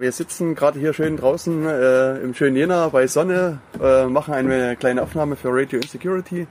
Wir 0.00 0.12
sitzen 0.12 0.54
gerade 0.54 0.80
hier 0.80 0.94
schön 0.94 1.18
draußen 1.18 1.66
äh, 1.66 2.16
im 2.20 2.32
schönen 2.32 2.56
Jena 2.56 2.88
bei 2.88 3.06
Sonne, 3.06 3.58
äh, 3.78 4.06
machen 4.06 4.32
eine 4.32 4.74
kleine 4.74 5.02
Aufnahme 5.02 5.36
für 5.36 5.50
Radio 5.50 5.78
Insecurity. 5.78 6.46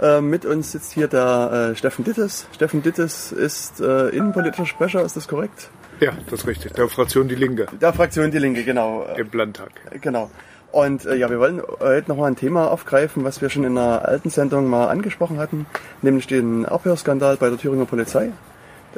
Äh, 0.00 0.22
mit 0.22 0.46
uns 0.46 0.72
sitzt 0.72 0.92
hier 0.92 1.06
der 1.06 1.72
äh, 1.72 1.76
Steffen 1.76 2.06
Dittes. 2.06 2.46
Steffen 2.54 2.82
Dittes 2.82 3.30
ist 3.30 3.82
äh, 3.82 4.08
innenpolitischer 4.08 4.64
Sprecher, 4.64 5.04
ist 5.04 5.18
das 5.18 5.28
korrekt? 5.28 5.68
Ja, 6.00 6.12
das 6.30 6.40
ist 6.40 6.46
richtig. 6.46 6.72
Der 6.72 6.88
Fraktion 6.88 7.28
Die 7.28 7.34
Linke. 7.34 7.66
Der 7.78 7.92
Fraktion 7.92 8.30
Die 8.30 8.38
Linke, 8.38 8.64
genau. 8.64 9.06
Im 9.18 9.28
Landtag. 9.34 9.72
Genau. 10.00 10.30
Und 10.72 11.04
äh, 11.04 11.16
ja, 11.16 11.28
wir 11.28 11.38
wollen 11.38 11.60
heute 11.80 12.08
nochmal 12.08 12.30
ein 12.30 12.36
Thema 12.36 12.70
aufgreifen, 12.70 13.22
was 13.22 13.42
wir 13.42 13.50
schon 13.50 13.64
in 13.64 13.76
einer 13.76 14.08
alten 14.08 14.30
Sendung 14.30 14.66
mal 14.66 14.88
angesprochen 14.88 15.38
hatten, 15.38 15.66
nämlich 16.00 16.26
den 16.26 16.64
Abhörskandal 16.64 17.36
bei 17.36 17.50
der 17.50 17.58
Thüringer 17.58 17.84
Polizei. 17.84 18.30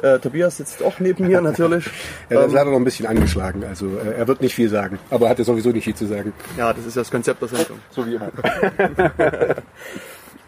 Äh, 0.01 0.19
Tobias 0.19 0.57
sitzt 0.57 0.83
auch 0.83 0.99
neben 0.99 1.27
mir 1.27 1.41
natürlich. 1.41 1.89
er 2.29 2.41
ist 2.41 2.49
ähm, 2.49 2.53
leider 2.53 2.71
noch 2.71 2.77
ein 2.77 2.83
bisschen 2.83 3.05
angeschlagen, 3.05 3.63
also 3.63 3.87
äh, 3.87 4.17
er 4.17 4.27
wird 4.27 4.41
nicht 4.41 4.55
viel 4.55 4.69
sagen, 4.69 4.99
aber 5.09 5.25
er 5.25 5.29
hat 5.31 5.39
ja 5.39 5.45
sowieso 5.45 5.69
nicht 5.69 5.85
viel 5.85 5.95
zu 5.95 6.05
sagen. 6.05 6.33
Ja, 6.57 6.73
das 6.73 6.85
ist 6.85 6.95
ja 6.95 7.01
das 7.01 7.11
Konzept 7.11 7.41
der 7.41 7.49
Sendung. 7.49 7.79
So 7.91 8.05
wie 8.05 8.15
immer. 8.15 8.31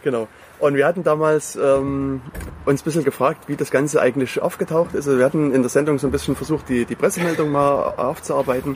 genau. 0.04 0.27
Und 0.59 0.76
wir 0.76 0.85
hatten 0.85 1.04
damals 1.04 1.55
ähm, 1.55 2.21
uns 2.66 2.81
ein 2.81 2.84
bisschen 2.84 3.05
gefragt, 3.05 3.48
wie 3.48 3.55
das 3.55 3.71
Ganze 3.71 4.02
eigentlich 4.02 4.41
aufgetaucht 4.41 4.93
ist. 4.93 5.07
Also 5.07 5.17
wir 5.17 5.26
hatten 5.26 5.54
in 5.54 5.62
der 5.62 5.70
Sendung 5.70 5.99
so 5.99 6.07
ein 6.07 6.12
bisschen 6.12 6.35
versucht, 6.35 6.68
die, 6.68 6.85
die 6.85 6.95
Pressemeldung 6.95 7.49
mal 7.49 7.93
aufzuarbeiten. 7.95 8.76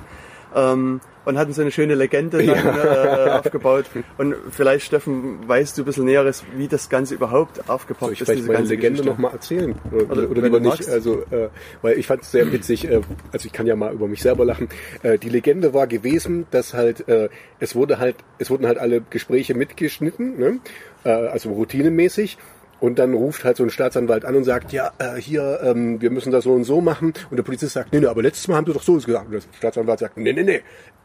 Ähm, 0.55 1.01
und 1.25 1.37
hatten 1.37 1.53
so 1.53 1.61
eine 1.61 1.71
schöne 1.71 1.95
Legende 1.95 2.45
dann, 2.45 2.55
ja. 2.55 3.27
äh, 3.27 3.29
aufgebaut. 3.31 3.85
Und 4.17 4.35
vielleicht, 4.51 4.85
Steffen, 4.85 5.47
weißt 5.47 5.77
du 5.77 5.83
ein 5.83 5.85
bisschen 5.85 6.05
Näheres, 6.05 6.43
wie 6.55 6.67
das 6.67 6.89
Ganze 6.89 7.15
überhaupt 7.15 7.69
aufgebaut 7.69 8.11
ist. 8.11 8.25
Soll 8.25 8.35
ich 8.35 8.43
vielleicht 8.43 8.59
meine 8.59 8.67
Legende 8.67 9.05
nochmal 9.05 9.31
erzählen? 9.31 9.75
Oder, 9.91 10.11
oder, 10.11 10.29
oder 10.29 10.41
lieber 10.41 10.59
nicht? 10.59 10.87
Also, 10.89 11.21
äh, 11.31 11.49
weil 11.81 11.97
ich 11.97 12.07
fand 12.07 12.23
es 12.23 12.31
sehr 12.31 12.51
witzig, 12.51 12.89
äh, 12.89 13.01
also 13.31 13.45
ich 13.45 13.53
kann 13.53 13.67
ja 13.67 13.75
mal 13.75 13.93
über 13.93 14.07
mich 14.07 14.21
selber 14.21 14.45
lachen. 14.45 14.69
Äh, 15.01 15.17
die 15.17 15.29
Legende 15.29 15.73
war 15.73 15.87
gewesen, 15.87 16.45
dass 16.51 16.73
halt, 16.73 17.07
äh, 17.07 17.29
es 17.59 17.75
wurde 17.75 17.99
halt, 17.99 18.17
es 18.37 18.49
wurden 18.49 18.65
halt 18.65 18.77
alle 18.77 19.01
Gespräche 19.09 19.53
mitgeschnitten, 19.53 20.37
ne? 20.37 20.59
äh, 21.05 21.09
also 21.09 21.51
routinemäßig. 21.53 22.37
Und 22.83 22.99
dann 22.99 23.13
ruft 23.13 23.45
halt 23.45 23.55
so 23.55 23.63
ein 23.63 23.69
Staatsanwalt 23.69 24.25
an 24.25 24.35
und 24.35 24.43
sagt, 24.43 24.73
ja, 24.73 24.91
äh, 24.97 25.15
hier, 25.15 25.61
ähm, 25.63 26.01
wir 26.01 26.09
müssen 26.09 26.33
das 26.33 26.43
so 26.43 26.51
und 26.51 26.65
so 26.65 26.81
machen. 26.81 27.13
Und 27.31 27.37
der 27.37 27.43
Polizist 27.43 27.75
sagt, 27.75 27.93
nee, 27.93 28.01
nee, 28.01 28.07
aber 28.07 28.21
letztes 28.21 28.49
Mal 28.49 28.57
haben 28.57 28.65
sie 28.65 28.73
doch 28.73 28.83
so 28.83 28.95
gesagt. 28.95 29.27
Und 29.27 29.31
der 29.31 29.41
Staatsanwalt 29.55 29.99
sagt, 29.99 30.17
nee, 30.17 30.33
nee, 30.33 30.43
nee, 30.43 30.61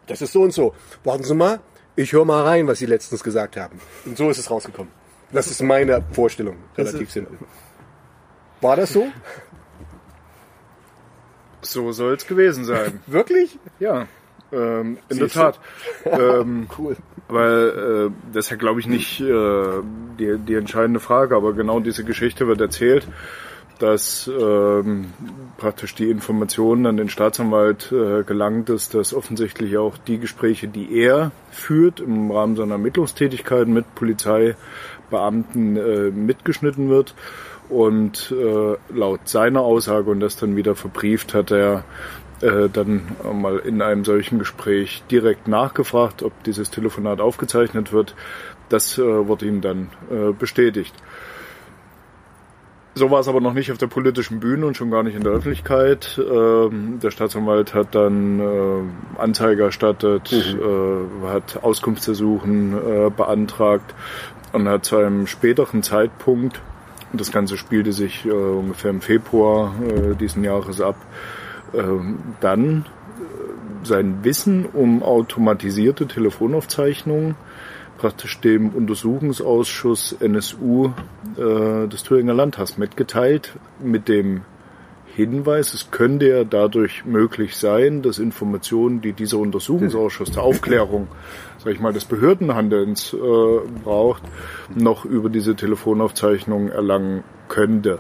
das 0.08 0.20
ist 0.20 0.32
so 0.32 0.42
und 0.42 0.52
so. 0.52 0.74
Warten 1.04 1.22
Sie 1.22 1.36
mal, 1.36 1.60
ich 1.94 2.12
höre 2.12 2.24
mal 2.24 2.42
rein, 2.42 2.66
was 2.66 2.80
Sie 2.80 2.86
letztens 2.86 3.22
gesagt 3.22 3.56
haben. 3.56 3.80
Und 4.04 4.16
so 4.18 4.28
ist 4.28 4.38
es 4.38 4.50
rausgekommen. 4.50 4.92
Das 5.30 5.46
ist 5.46 5.62
meine 5.62 6.02
Vorstellung, 6.10 6.56
relativ 6.76 7.12
simpel. 7.12 7.38
War 8.60 8.74
das 8.74 8.92
so? 8.92 9.06
So 11.60 11.92
soll 11.92 12.14
es 12.14 12.26
gewesen 12.26 12.64
sein. 12.64 12.98
Wirklich? 13.06 13.56
Ja, 13.78 14.08
ähm, 14.52 14.98
in 15.08 15.18
der 15.18 15.28
Tat. 15.28 15.60
Ähm, 16.04 16.68
cool. 16.78 16.96
Weil 17.28 18.08
äh, 18.08 18.10
das 18.32 18.46
ist 18.46 18.50
ja, 18.50 18.56
glaube 18.56 18.80
ich, 18.80 18.86
nicht 18.86 19.20
äh, 19.20 19.82
die, 20.18 20.38
die 20.38 20.54
entscheidende 20.54 21.00
Frage, 21.00 21.36
aber 21.36 21.52
genau 21.52 21.80
diese 21.80 22.04
Geschichte 22.04 22.46
wird 22.46 22.60
erzählt 22.60 23.06
dass 23.78 24.28
ähm, 24.28 25.12
praktisch 25.56 25.94
die 25.94 26.10
Informationen 26.10 26.86
an 26.86 26.96
den 26.96 27.08
Staatsanwalt 27.08 27.92
äh, 27.92 28.24
gelangt 28.24 28.70
ist, 28.70 28.94
dass 28.94 29.14
offensichtlich 29.14 29.76
auch 29.78 29.96
die 29.96 30.18
Gespräche, 30.18 30.68
die 30.68 30.98
er 30.98 31.30
führt 31.50 32.00
im 32.00 32.30
Rahmen 32.30 32.56
seiner 32.56 32.72
Ermittlungstätigkeit 32.72 33.68
mit 33.68 33.94
Polizeibeamten 33.94 35.76
äh, 35.76 36.10
mitgeschnitten 36.10 36.88
wird. 36.88 37.14
Und 37.68 38.32
äh, 38.32 38.76
laut 38.88 39.28
seiner 39.28 39.60
Aussage 39.60 40.10
und 40.10 40.20
das 40.20 40.36
dann 40.36 40.56
wieder 40.56 40.74
verbrieft 40.74 41.34
hat 41.34 41.50
er 41.50 41.84
äh, 42.40 42.68
dann 42.72 43.02
mal 43.32 43.58
in 43.58 43.82
einem 43.82 44.04
solchen 44.04 44.38
Gespräch 44.38 45.02
direkt 45.10 45.48
nachgefragt, 45.48 46.22
ob 46.22 46.42
dieses 46.44 46.70
Telefonat 46.70 47.20
aufgezeichnet 47.20 47.92
wird. 47.92 48.14
Das 48.68 48.98
äh, 48.98 49.02
wurde 49.02 49.46
ihm 49.46 49.60
dann 49.60 49.90
äh, 50.10 50.32
bestätigt. 50.32 50.94
So 52.98 53.12
war 53.12 53.20
es 53.20 53.28
aber 53.28 53.40
noch 53.40 53.54
nicht 53.54 53.70
auf 53.70 53.78
der 53.78 53.86
politischen 53.86 54.40
Bühne 54.40 54.66
und 54.66 54.76
schon 54.76 54.90
gar 54.90 55.04
nicht 55.04 55.14
in 55.14 55.22
der 55.22 55.32
Öffentlichkeit. 55.32 56.18
Ähm, 56.18 56.98
der 57.00 57.12
Staatsanwalt 57.12 57.72
hat 57.72 57.94
dann 57.94 58.40
äh, 58.40 59.20
Anzeige 59.20 59.62
erstattet, 59.62 60.32
mhm. 60.32 61.22
äh, 61.24 61.28
hat 61.28 61.62
Auskunftsersuchen 61.62 62.74
äh, 62.74 63.10
beantragt 63.10 63.94
und 64.52 64.68
hat 64.68 64.84
zu 64.84 64.96
einem 64.96 65.28
späteren 65.28 65.84
Zeitpunkt, 65.84 66.60
das 67.12 67.30
Ganze 67.30 67.56
spielte 67.56 67.92
sich 67.92 68.26
äh, 68.26 68.30
ungefähr 68.30 68.90
im 68.90 69.00
Februar 69.00 69.74
äh, 69.80 70.16
diesen 70.16 70.42
Jahres 70.42 70.80
ab, 70.80 70.96
dann 72.40 72.84
äh, 72.86 73.86
sein 73.86 74.24
Wissen 74.24 74.66
um 74.66 75.02
automatisierte 75.02 76.06
Telefonaufzeichnungen 76.06 77.36
praktisch 77.98 78.40
dem 78.40 78.70
Untersuchungsausschuss 78.70 80.16
NSU 80.20 80.92
äh, 81.36 81.88
des 81.88 82.04
Thüringer 82.04 82.34
Landtags 82.34 82.78
mitgeteilt 82.78 83.58
mit 83.82 84.08
dem 84.08 84.42
Hinweis, 85.14 85.74
es 85.74 85.90
könnte 85.90 86.28
ja 86.28 86.44
dadurch 86.44 87.04
möglich 87.04 87.56
sein, 87.56 88.02
dass 88.02 88.20
Informationen, 88.20 89.00
die 89.00 89.12
dieser 89.12 89.38
Untersuchungsausschuss 89.38 90.30
der 90.30 90.44
Aufklärung, 90.44 91.08
sag 91.58 91.72
ich 91.72 91.80
mal, 91.80 91.92
des 91.92 92.04
Behördenhandelns 92.04 93.14
äh, 93.14 93.16
braucht, 93.82 94.22
noch 94.76 95.04
über 95.04 95.28
diese 95.28 95.56
Telefonaufzeichnung 95.56 96.68
erlangen 96.68 97.24
könnte 97.48 97.98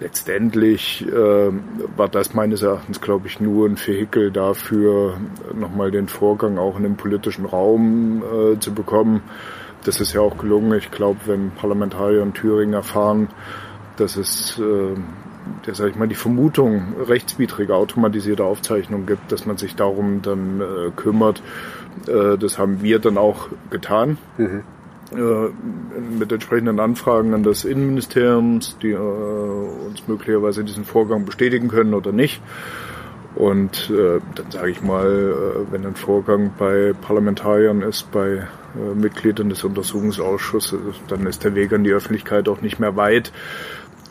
letztendlich 0.00 1.06
äh, 1.06 1.52
war 1.96 2.08
das 2.08 2.34
meines 2.34 2.62
Erachtens, 2.62 3.00
glaube 3.00 3.28
ich, 3.28 3.38
nur 3.38 3.68
ein 3.68 3.76
Vehikel 3.76 4.30
dafür, 4.30 5.18
nochmal 5.54 5.90
den 5.90 6.08
Vorgang 6.08 6.58
auch 6.58 6.76
in 6.76 6.82
den 6.82 6.96
politischen 6.96 7.44
Raum 7.44 8.22
äh, 8.22 8.58
zu 8.58 8.74
bekommen. 8.74 9.22
Das 9.84 10.00
ist 10.00 10.12
ja 10.12 10.20
auch 10.20 10.38
gelungen. 10.38 10.76
Ich 10.78 10.90
glaube, 10.90 11.20
wenn 11.26 11.50
Parlamentarier 11.52 12.22
in 12.22 12.34
Thüringen 12.34 12.74
erfahren, 12.74 13.28
dass 13.96 14.16
es, 14.16 14.58
äh, 14.58 14.94
der, 15.66 15.74
sag 15.74 15.90
ich 15.90 15.96
mal, 15.96 16.08
die 16.08 16.14
Vermutung 16.14 16.94
rechtswidrige 17.06 17.74
automatisierte 17.74 18.44
Aufzeichnung 18.44 19.06
gibt, 19.06 19.30
dass 19.32 19.46
man 19.46 19.58
sich 19.58 19.76
darum 19.76 20.22
dann 20.22 20.60
äh, 20.60 20.90
kümmert. 20.96 21.42
Äh, 22.06 22.38
das 22.38 22.58
haben 22.58 22.82
wir 22.82 22.98
dann 22.98 23.18
auch 23.18 23.48
getan. 23.70 24.18
Mhm 24.38 24.64
mit 25.12 26.30
entsprechenden 26.30 26.78
Anfragen 26.78 27.34
an 27.34 27.42
das 27.42 27.64
Innenministeriums, 27.64 28.76
die 28.80 28.92
äh, 28.92 28.96
uns 28.96 30.06
möglicherweise 30.06 30.62
diesen 30.62 30.84
Vorgang 30.84 31.24
bestätigen 31.24 31.68
können 31.68 31.94
oder 31.94 32.12
nicht. 32.12 32.40
Und 33.34 33.90
äh, 33.90 34.20
dann 34.34 34.50
sage 34.50 34.70
ich 34.70 34.82
mal, 34.82 35.06
äh, 35.06 35.72
wenn 35.72 35.86
ein 35.86 35.94
Vorgang 35.94 36.52
bei 36.58 36.92
Parlamentariern 37.00 37.82
ist, 37.82 38.10
bei 38.10 38.28
äh, 38.28 38.94
Mitgliedern 38.94 39.48
des 39.48 39.62
Untersuchungsausschusses, 39.64 40.80
dann 41.08 41.26
ist 41.26 41.44
der 41.44 41.54
Weg 41.54 41.72
an 41.72 41.84
die 41.84 41.92
Öffentlichkeit 41.92 42.48
auch 42.48 42.60
nicht 42.60 42.80
mehr 42.80 42.96
weit. 42.96 43.32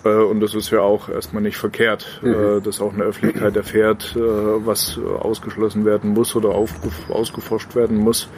Äh, 0.06 0.10
und 0.10 0.40
das 0.40 0.56
ist 0.56 0.70
ja 0.70 0.82
auch 0.82 1.10
erstmal 1.10 1.44
nicht 1.44 1.58
verkehrt, 1.58 2.20
mhm. 2.22 2.34
Äh, 2.34 2.62
dass 2.62 2.80
auch 2.82 2.94
eine 2.94 3.04
Öffentlichkeit 3.04 3.56
erfährt, 3.58 4.16
äh, 4.16 4.20
was 4.20 4.98
ausgeschlossen 5.20 5.86
werden 5.86 6.12
muss 6.14 6.36
oder 6.36 6.50
ausgeforscht 7.10 7.76
werden 7.76 7.98
muss 7.98 8.30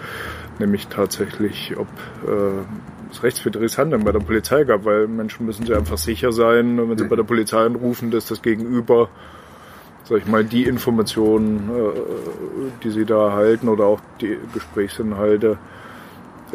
nämlich 0.62 0.88
tatsächlich, 0.88 1.76
ob 1.78 1.88
äh, 2.26 3.12
es 3.12 3.24
rechtswidriges 3.24 3.78
Handeln 3.78 4.04
bei 4.04 4.12
der 4.12 4.20
Polizei 4.20 4.64
gab, 4.64 4.86
weil 4.86 5.08
Menschen 5.08 5.46
müssen 5.46 5.66
sich 5.66 5.76
einfach 5.76 5.98
sicher 5.98 6.32
sein, 6.32 6.90
wenn 6.90 6.98
sie 6.98 7.06
bei 7.06 7.16
der 7.16 7.24
Polizei 7.24 7.66
anrufen, 7.66 8.12
dass 8.12 8.28
das 8.28 8.42
Gegenüber, 8.42 9.10
sag 10.06 10.20
ich 10.20 10.28
mal, 10.28 10.46
die 10.46 10.64
Informationen, 10.64 11.70
äh, 11.70 12.82
die 12.84 12.92
sie 12.92 13.06
da 13.06 13.28
erhalten 13.28 13.68
oder 13.68 13.86
auch 13.86 14.00
die 14.22 14.38
Gesprächsinhalte 14.54 15.58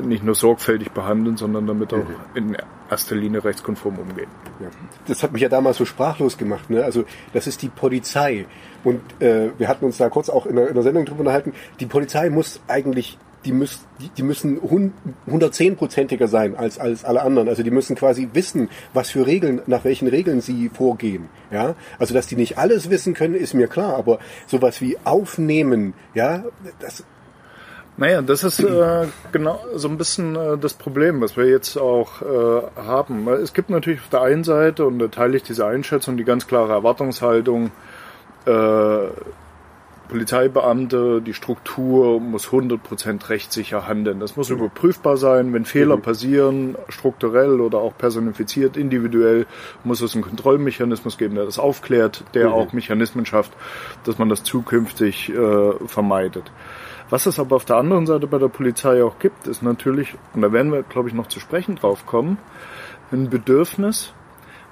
nicht 0.02 0.24
nur 0.24 0.34
sorgfältig 0.34 0.90
behandeln, 0.92 1.36
sondern 1.36 1.66
damit 1.66 1.92
auch 1.94 2.04
in 2.34 2.56
erster 2.90 3.16
Linie 3.16 3.44
rechtskonform 3.44 3.98
umgehen. 3.98 4.28
Ja. 4.60 4.68
Das 5.06 5.22
hat 5.22 5.32
mich 5.32 5.42
ja 5.42 5.48
damals 5.48 5.78
so 5.78 5.84
sprachlos 5.84 6.36
gemacht. 6.36 6.70
Ne? 6.70 6.84
Also 6.84 7.04
das 7.32 7.46
ist 7.46 7.62
die 7.62 7.68
Polizei. 7.68 8.46
Und 8.84 9.00
äh, 9.20 9.50
wir 9.58 9.68
hatten 9.68 9.84
uns 9.84 9.96
da 9.96 10.08
kurz 10.08 10.28
auch 10.28 10.46
in 10.46 10.56
der, 10.56 10.68
in 10.68 10.74
der 10.74 10.82
Sendung 10.82 11.04
drüber 11.04 11.20
unterhalten. 11.20 11.54
Die 11.80 11.86
Polizei 11.86 12.30
muss 12.30 12.60
eigentlich 12.68 13.18
die, 13.46 13.52
müssen, 13.52 13.80
die, 14.00 14.08
die 14.10 14.22
müssen 14.22 14.60
110-prozentiger 14.60 16.26
sein 16.26 16.56
als, 16.56 16.78
als 16.78 17.04
alle 17.04 17.22
anderen. 17.22 17.48
Also 17.48 17.62
die 17.62 17.70
müssen 17.70 17.96
quasi 17.96 18.28
wissen, 18.32 18.68
was 18.92 19.10
für 19.10 19.26
Regeln, 19.26 19.62
nach 19.66 19.84
welchen 19.84 20.08
Regeln 20.08 20.40
sie 20.40 20.68
vorgehen. 20.68 21.28
Ja, 21.50 21.76
also 21.98 22.12
dass 22.12 22.26
die 22.26 22.36
nicht 22.36 22.58
alles 22.58 22.90
wissen 22.90 23.14
können, 23.14 23.34
ist 23.34 23.54
mir 23.54 23.68
klar. 23.68 23.96
Aber 23.96 24.18
sowas 24.46 24.80
wie 24.80 24.98
aufnehmen, 25.04 25.94
ja, 26.14 26.44
das, 26.80 27.04
naja, 27.96 28.20
das 28.20 28.44
ist 28.44 28.60
äh, 28.60 29.06
genau 29.32 29.58
so 29.74 29.88
ein 29.88 29.96
bisschen 29.96 30.36
äh, 30.36 30.58
das 30.58 30.74
Problem, 30.74 31.20
was 31.22 31.36
wir 31.36 31.46
jetzt 31.46 31.78
auch 31.78 32.20
äh, 32.20 32.62
haben. 32.76 33.26
Es 33.28 33.54
gibt 33.54 33.70
natürlich 33.70 34.00
auf 34.00 34.10
der 34.10 34.22
einen 34.22 34.44
Seite, 34.44 34.84
und 34.84 34.98
da 34.98 35.08
teile 35.08 35.36
ich 35.36 35.44
diese 35.44 35.66
Einschätzung, 35.66 36.16
die 36.18 36.24
ganz 36.24 36.46
klare 36.46 36.72
Erwartungshaltung, 36.72 37.70
äh, 38.44 39.06
Polizeibeamte, 40.08 41.20
die 41.20 41.34
Struktur 41.34 42.20
muss 42.20 42.48
100% 42.48 43.28
rechtssicher 43.28 43.86
handeln. 43.86 44.20
Das 44.20 44.36
muss 44.36 44.50
überprüfbar 44.50 45.16
sein. 45.16 45.52
Wenn 45.52 45.64
Fehler 45.64 45.96
mhm. 45.96 46.02
passieren, 46.02 46.78
strukturell 46.88 47.60
oder 47.60 47.78
auch 47.78 47.96
personifiziert, 47.96 48.76
individuell, 48.76 49.46
muss 49.84 50.00
es 50.00 50.14
einen 50.14 50.24
Kontrollmechanismus 50.24 51.18
geben, 51.18 51.34
der 51.34 51.44
das 51.44 51.58
aufklärt, 51.58 52.24
der 52.34 52.48
mhm. 52.48 52.54
auch 52.54 52.72
Mechanismen 52.72 53.26
schafft, 53.26 53.52
dass 54.04 54.18
man 54.18 54.28
das 54.28 54.42
zukünftig 54.44 55.30
äh, 55.30 55.72
vermeidet. 55.86 56.50
Was 57.08 57.26
es 57.26 57.38
aber 57.38 57.56
auf 57.56 57.64
der 57.64 57.76
anderen 57.76 58.06
Seite 58.06 58.26
bei 58.26 58.38
der 58.38 58.48
Polizei 58.48 59.02
auch 59.04 59.18
gibt, 59.18 59.46
ist 59.46 59.62
natürlich, 59.62 60.14
und 60.34 60.42
da 60.42 60.52
werden 60.52 60.72
wir, 60.72 60.82
glaube 60.82 61.08
ich, 61.08 61.14
noch 61.14 61.28
zu 61.28 61.38
sprechen 61.38 61.76
drauf 61.76 62.04
kommen, 62.04 62.38
ein 63.12 63.30
Bedürfnis, 63.30 64.12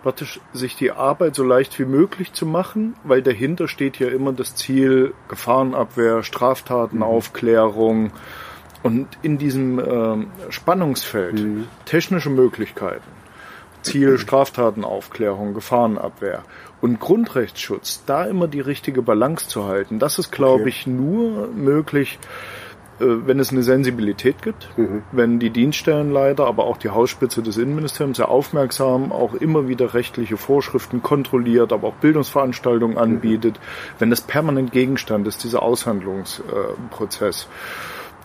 praktisch 0.05 0.39
sich 0.53 0.77
die 0.77 0.93
Arbeit 0.93 1.35
so 1.35 1.43
leicht 1.43 1.79
wie 1.79 1.87
möglich 1.87 2.35
zu 2.35 2.45
machen, 2.45 2.95
weil 3.05 3.23
dahinter 3.23 3.69
steht 3.69 3.99
ja 3.99 4.09
immer 4.09 4.35
das 4.35 4.55
Ziel 4.55 5.15
Gefahrenabwehr, 5.29 6.23
Straftatenaufklärung 6.23 8.13
und 8.83 9.09
in 9.23 9.39
diesem 9.39 9.79
äh, 9.79 10.27
Spannungsfeld 10.51 11.41
mhm. 11.41 11.69
technische 11.87 12.29
Möglichkeiten, 12.29 13.09
Ziel 13.81 14.19
Straftatenaufklärung, 14.19 15.55
Gefahrenabwehr 15.55 16.45
und 16.83 17.01
Grundrechtsschutz, 17.01 18.03
da 18.05 18.27
immer 18.27 18.47
die 18.47 18.61
richtige 18.61 19.01
Balance 19.01 19.49
zu 19.49 19.65
halten. 19.65 19.99
Das 19.99 20.19
ist, 20.19 20.31
glaube 20.31 20.65
okay. 20.65 20.69
ich, 20.69 20.87
nur 20.87 21.49
möglich, 21.49 22.19
wenn 22.99 23.39
es 23.41 23.51
eine 23.51 23.63
Sensibilität 23.63 24.43
gibt, 24.43 24.69
mhm. 24.77 25.03
wenn 25.13 25.39
die 25.39 25.51
Dienststellenleiter, 25.51 26.47
aber 26.47 26.65
auch 26.65 26.77
die 26.77 26.91
Hausspitze 26.91 27.43
des 27.43 27.57
Innenministeriums 27.57 28.19
sehr 28.19 28.29
aufmerksam 28.29 29.13
auch 29.13 29.35
immer 29.35 29.69
wieder 29.69 29.95
rechtliche 29.95 30.37
Vorschriften 30.37 31.03
kontrolliert, 31.03 31.73
aber 31.73 31.89
auch 31.89 31.95
Bildungsveranstaltungen 31.95 32.97
mhm. 32.97 33.03
anbietet, 33.03 33.55
mhm. 33.55 33.95
wenn 33.99 34.11
das 34.11 34.21
permanent 34.21 34.73
Gegenstand 34.73 35.27
ist, 35.27 35.45
dieser 35.45 35.63
Aushandlungsprozess. 35.63 37.49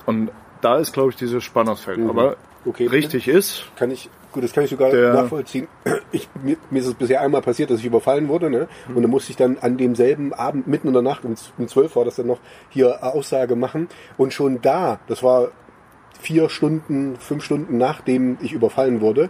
Und 0.06 0.32
da 0.62 0.78
ist, 0.78 0.94
glaube 0.94 1.12
ich, 1.12 1.16
dieses 1.16 1.44
Spannungsfeld. 1.44 2.00
Mhm. 2.00 2.10
Aber 2.10 2.38
okay. 2.66 2.88
richtig 2.88 3.28
ist. 3.28 3.66
Kann 3.76 3.92
ich 3.92 4.10
Gut, 4.32 4.44
das 4.44 4.54
kann 4.54 4.64
ich 4.64 4.70
sogar 4.70 4.92
der, 4.92 5.14
nachvollziehen. 5.14 5.68
Ich, 6.12 6.28
mir, 6.42 6.58
mir, 6.72 6.80
ist 6.80 6.88
es 6.88 6.96
bisher 6.96 7.22
einmal 7.22 7.42
passiert, 7.42 7.70
dass 7.70 7.80
ich 7.80 7.86
überfallen 7.86 8.30
wurde, 8.30 8.50
ne? 8.50 8.68
Mhm. 8.88 8.96
Und 8.96 9.04
dann 9.04 9.12
musste 9.12 9.30
ich 9.30 9.38
dann 9.38 9.60
an 9.60 9.78
demselben 9.78 10.34
Abend, 10.34 10.66
mitten 10.66 10.88
in 10.88 10.94
der 10.94 11.04
Nacht, 11.04 11.24
um, 11.24 11.36
um 11.60 11.68
12 11.68 11.96
war 11.96 12.04
das 12.04 12.16
dann 12.16 12.26
noch, 12.26 12.40
hier 12.70 13.04
Aussage 13.04 13.56
machen. 13.56 13.90
Und 14.18 14.34
schon 14.34 14.60
da, 14.60 15.00
das 15.08 15.22
war 15.22 15.50
vier 16.20 16.50
Stunden, 16.50 17.16
fünf 17.18 17.44
Stunden 17.44 17.78
nachdem 17.78 18.38
ich 18.42 18.54
überfallen 18.54 19.02
wurde, 19.02 19.30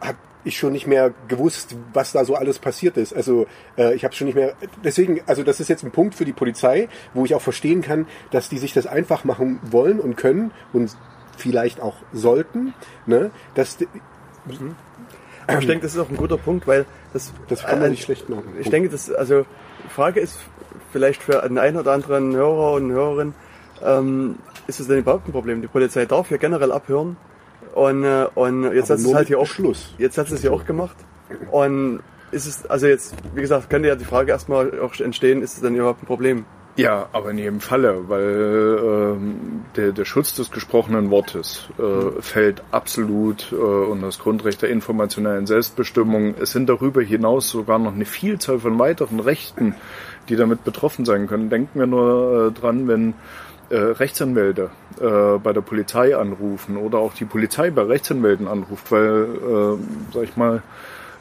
habe 0.00 0.16
ich 0.44 0.56
schon 0.56 0.72
nicht 0.72 0.86
mehr 0.86 1.12
gewusst, 1.28 1.76
was 1.92 2.12
da 2.12 2.24
so 2.24 2.34
alles 2.34 2.58
passiert 2.58 2.96
ist. 2.96 3.12
Also 3.14 3.46
äh, 3.76 3.94
ich 3.94 4.04
habe 4.04 4.14
schon 4.14 4.26
nicht 4.26 4.36
mehr. 4.36 4.54
Deswegen, 4.82 5.20
also 5.26 5.42
das 5.42 5.60
ist 5.60 5.68
jetzt 5.68 5.84
ein 5.84 5.90
Punkt 5.90 6.14
für 6.14 6.24
die 6.24 6.32
Polizei, 6.32 6.88
wo 7.14 7.24
ich 7.24 7.34
auch 7.34 7.42
verstehen 7.42 7.82
kann, 7.82 8.06
dass 8.30 8.48
die 8.48 8.58
sich 8.58 8.72
das 8.72 8.86
einfach 8.86 9.24
machen 9.24 9.60
wollen 9.62 10.00
und 10.00 10.16
können 10.16 10.52
und 10.72 10.96
vielleicht 11.40 11.80
auch 11.80 11.96
sollten. 12.12 12.74
Ne? 13.06 13.30
Das, 13.54 13.78
mhm. 14.46 14.76
ich 15.48 15.66
denke, 15.66 15.82
das 15.82 15.94
ist 15.94 16.00
auch 16.00 16.10
ein 16.10 16.16
guter 16.16 16.36
Punkt, 16.36 16.66
weil 16.66 16.86
das, 17.12 17.32
das 17.48 17.64
kann 17.64 17.78
man 17.78 17.88
äh, 17.88 17.90
nicht 17.90 18.02
schlecht 18.02 18.28
machen. 18.28 18.54
Ich 18.58 18.70
denke, 18.70 18.88
das, 18.88 19.10
also 19.10 19.44
die 19.84 19.90
Frage 19.90 20.20
ist 20.20 20.38
vielleicht 20.92 21.22
für 21.22 21.42
einen, 21.42 21.58
einen 21.58 21.76
oder 21.76 21.92
anderen 21.92 22.34
Hörer 22.34 22.72
und 22.74 22.90
Hörerin, 22.90 23.34
ähm, 23.82 24.36
ist 24.66 24.80
es 24.80 24.86
denn 24.86 24.98
überhaupt 24.98 25.28
ein 25.28 25.32
Problem? 25.32 25.62
Die 25.62 25.68
Polizei 25.68 26.06
darf 26.06 26.28
hier 26.28 26.38
generell 26.38 26.72
abhören 26.72 27.16
und, 27.74 28.04
äh, 28.04 28.26
und 28.34 28.64
jetzt 28.74 28.90
Aber 28.90 29.00
hat 29.00 29.06
es 29.06 29.14
halt 29.14 29.28
hier 29.28 29.38
auch 29.38 29.46
Schluss. 29.46 29.94
Jetzt 29.98 30.18
hat 30.18 30.30
es 30.30 30.40
hier 30.40 30.52
auch 30.52 30.64
gemacht 30.64 30.96
und 31.50 32.00
ist 32.30 32.46
es, 32.46 32.66
also 32.66 32.86
jetzt, 32.86 33.14
wie 33.34 33.40
gesagt, 33.40 33.70
könnte 33.70 33.88
ja 33.88 33.96
die 33.96 34.04
Frage 34.04 34.30
erstmal 34.30 34.78
auch 34.80 34.98
entstehen, 35.00 35.42
ist 35.42 35.54
es 35.54 35.60
denn 35.60 35.74
überhaupt 35.74 36.02
ein 36.02 36.06
Problem? 36.06 36.44
Ja, 36.76 37.08
aber 37.12 37.30
in 37.30 37.38
jedem 37.38 37.60
Falle, 37.60 38.08
weil 38.08 38.78
ähm, 38.82 39.64
der, 39.76 39.92
der 39.92 40.04
Schutz 40.04 40.34
des 40.34 40.50
gesprochenen 40.50 41.10
Wortes 41.10 41.68
äh, 41.78 42.22
fällt 42.22 42.62
absolut 42.70 43.52
äh, 43.52 43.56
unter 43.56 44.06
das 44.06 44.18
Grundrecht 44.18 44.62
der 44.62 44.70
informationellen 44.70 45.46
Selbstbestimmung. 45.46 46.34
Es 46.40 46.52
sind 46.52 46.68
darüber 46.68 47.02
hinaus 47.02 47.50
sogar 47.50 47.78
noch 47.78 47.92
eine 47.92 48.04
Vielzahl 48.06 48.60
von 48.60 48.78
weiteren 48.78 49.20
Rechten, 49.20 49.74
die 50.28 50.36
damit 50.36 50.64
betroffen 50.64 51.04
sein 51.04 51.26
können. 51.26 51.50
Denken 51.50 51.78
wir 51.78 51.86
nur 51.86 52.46
äh, 52.46 52.58
dran, 52.58 52.86
wenn 52.86 53.14
äh, 53.68 53.76
Rechtsanwälte 53.76 54.70
äh, 55.00 55.38
bei 55.38 55.52
der 55.52 55.60
Polizei 55.62 56.16
anrufen 56.16 56.76
oder 56.76 56.98
auch 56.98 57.14
die 57.14 57.24
Polizei 57.24 57.70
bei 57.70 57.82
Rechtsanwälten 57.82 58.48
anruft, 58.48 58.90
weil, 58.90 59.26
äh, 59.26 60.14
sag 60.14 60.22
ich 60.22 60.36
mal, 60.36 60.62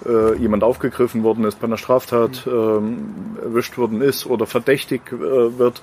äh, 0.05 0.35
jemand 0.35 0.63
aufgegriffen 0.63 1.23
worden 1.23 1.43
ist, 1.45 1.59
bei 1.59 1.67
einer 1.67 1.77
Straftat 1.77 2.47
ähm, 2.47 3.37
erwischt 3.41 3.77
worden 3.77 4.01
ist 4.01 4.25
oder 4.25 4.45
verdächtig 4.45 5.01
äh, 5.11 5.57
wird 5.57 5.81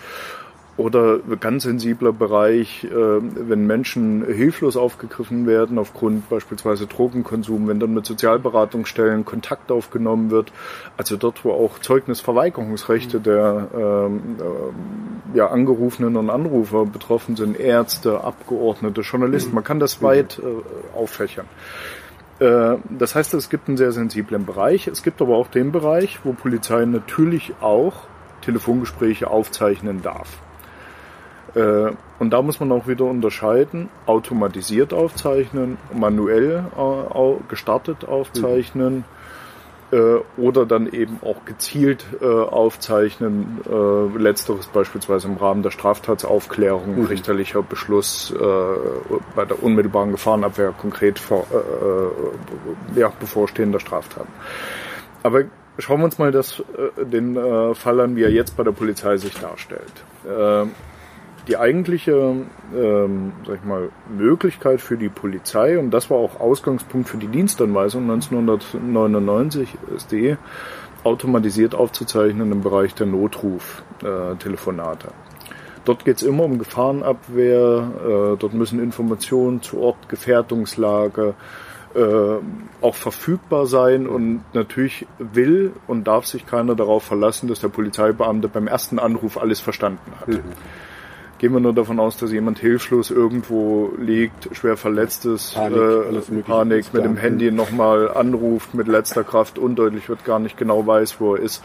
oder 0.77 1.21
ganz 1.41 1.63
sensibler 1.63 2.13
Bereich, 2.13 2.85
äh, 2.85 2.91
wenn 2.91 3.67
Menschen 3.67 4.25
hilflos 4.27 4.77
aufgegriffen 4.77 5.47
werden 5.47 5.79
aufgrund 5.79 6.29
beispielsweise 6.29 6.87
Drogenkonsum, 6.87 7.67
wenn 7.69 7.81
dann 7.81 7.95
mit 7.95 8.05
Sozialberatungsstellen 8.05 9.25
Kontakt 9.25 9.73
aufgenommen 9.73 10.31
wird, 10.31 10.53
also 10.99 11.17
dort, 11.17 11.45
wo 11.45 11.53
auch 11.53 11.79
Zeugnisverweigerungsrechte 11.79 13.21
der 13.21 13.69
ähm, 13.75 14.21
äh, 14.39 15.39
ja, 15.39 15.49
Angerufenen 15.49 16.17
und 16.17 16.29
Anrufer 16.29 16.85
betroffen 16.85 17.37
sind, 17.37 17.59
Ärzte, 17.59 18.23
Abgeordnete, 18.23 19.01
Journalisten, 19.01 19.55
man 19.55 19.65
kann 19.65 19.81
das 19.81 20.03
weit 20.03 20.39
äh, 20.39 20.97
auffächern. 20.99 21.47
Äh, 22.39 22.77
das 22.91 23.15
heißt, 23.15 23.35
es 23.35 23.49
gibt 23.49 23.69
einen 23.69 23.77
sehr 23.77 23.93
sensiblen 23.93 24.45
Bereich. 24.45 24.87
Es 24.87 25.03
gibt 25.03 25.23
aber 25.23 25.37
auch 25.37 25.49
den 25.49 25.73
Bereich, 25.73 26.21
wo 26.25 26.33
Polizei 26.33 26.85
natürlich 26.85 27.55
auch 27.61 28.05
Telefongespräche 28.43 29.29
aufzeichnen 29.29 30.03
darf. 30.03 30.39
Äh, 31.55 31.93
und 32.19 32.31
da 32.31 32.43
muss 32.43 32.61
man 32.61 32.71
auch 32.73 32.87
wieder 32.87 33.07
unterscheiden, 33.07 33.89
automatisiert 34.07 34.93
aufzeichnen, 34.93 35.79
manuell 35.93 36.65
äh, 36.77 37.49
gestartet 37.49 38.07
aufzeichnen. 38.07 39.05
Äh, 39.93 40.19
oder 40.37 40.67
dann 40.67 40.89
eben 40.89 41.21
auch 41.23 41.45
gezielt 41.45 42.05
äh, 42.21 42.25
aufzeichnen. 42.27 43.61
Äh, 43.71 44.19
letzteres 44.19 44.67
beispielsweise 44.67 45.29
im 45.29 45.37
Rahmen 45.37 45.63
der 45.63 45.71
Straftatsaufklärung, 45.71 47.03
mhm. 47.03 47.05
richterlicher 47.07 47.63
Beschluss 47.63 48.35
äh, 48.37 48.37
bei 49.37 49.45
der 49.45 49.63
unmittelbaren 49.63 50.11
Gefahrenabwehr 50.11 50.73
konkret 50.73 51.21
vor, 51.21 51.47
äh, 51.53 52.97
äh, 52.97 53.01
ja, 53.01 53.13
bevorstehender 53.21 53.79
Straftaten. 53.79 54.33
Aber 55.23 55.45
schauen 55.79 56.01
wir 56.01 56.07
uns 56.07 56.19
mal 56.19 56.33
das, 56.33 56.61
äh, 56.61 57.05
den 57.05 57.37
äh, 57.37 57.75
Fall 57.77 58.01
an, 58.01 58.17
wie 58.17 58.25
er 58.25 58.33
jetzt 58.33 58.57
bei 58.57 58.65
der 58.65 58.73
Polizei 58.73 59.17
sich 59.19 59.35
darstellt. 59.35 59.93
Die 61.49 61.57
eigentliche 61.57 62.45
ähm, 62.75 63.33
sag 63.47 63.57
ich 63.57 63.65
mal, 63.65 63.91
Möglichkeit 64.09 64.81
für 64.81 64.97
die 64.97 65.09
Polizei, 65.09 65.79
und 65.79 65.93
das 65.93 66.11
war 66.11 66.19
auch 66.19 66.41
Ausgangspunkt 66.41 67.09
für 67.09 67.19
die 67.19 67.29
Dienstanweisung 67.29 68.11
1999, 68.11 69.69
ist 69.95 70.11
die, 70.11 70.37
automatisiert 71.05 71.75
aufzuzeichnen 71.75 72.51
im 72.51 72.63
Bereich 72.63 72.95
der 72.95 73.07
Notruf-Telefonate. 73.07 75.09
Dort 75.85 76.05
geht 76.05 76.17
es 76.17 76.25
immer 76.25 76.43
um 76.43 76.59
Gefahrenabwehr, 76.59 78.35
äh, 78.35 78.37
dort 78.37 78.55
müssen 78.55 78.83
Informationen 78.83 79.63
zu 79.63 79.81
Ort, 79.81 80.09
Gefährdungslage, 80.09 81.35
äh, 81.95 82.01
auch 82.83 82.97
verfügbar 82.97 83.67
sein 83.67 84.09
und 84.09 84.43
natürlich 84.53 85.07
will 85.19 85.73
und 85.87 86.09
darf 86.09 86.27
sich 86.27 86.45
keiner 86.45 86.75
darauf 86.75 87.05
verlassen, 87.05 87.47
dass 87.47 87.61
der 87.61 87.69
Polizeibeamte 87.69 88.49
beim 88.49 88.67
ersten 88.67 88.99
Anruf 88.99 89.39
alles 89.39 89.61
verstanden 89.61 90.13
hat. 90.21 90.29
Mhm. 90.29 90.43
Gehen 91.39 91.53
wir 91.53 91.61
nur 91.61 91.75
davon 91.75 92.01
aus, 92.01 92.17
dass 92.17 92.33
jemand 92.33 92.59
hilflos 92.59 93.11
irgendwo 93.11 93.93
liegt, 93.99 94.49
schwer 94.57 94.79
verletzt 94.79 95.27
ist, 95.27 95.55
Panik, 95.55 95.79
äh, 95.79 96.43
Panik 96.43 96.95
mit 96.95 97.05
dem 97.05 97.19
Handy 97.19 97.51
nochmal 97.51 98.11
anruft 98.11 98.73
mit 98.73 98.89
letzter 98.89 99.23
Kraft, 99.23 99.59
undeutlich 99.59 100.09
wird, 100.09 100.25
gar 100.25 100.39
nicht 100.39 100.57
genau 100.57 100.87
weiß, 100.87 101.21
wo 101.21 101.35
er 101.35 101.43
ist. 101.43 101.63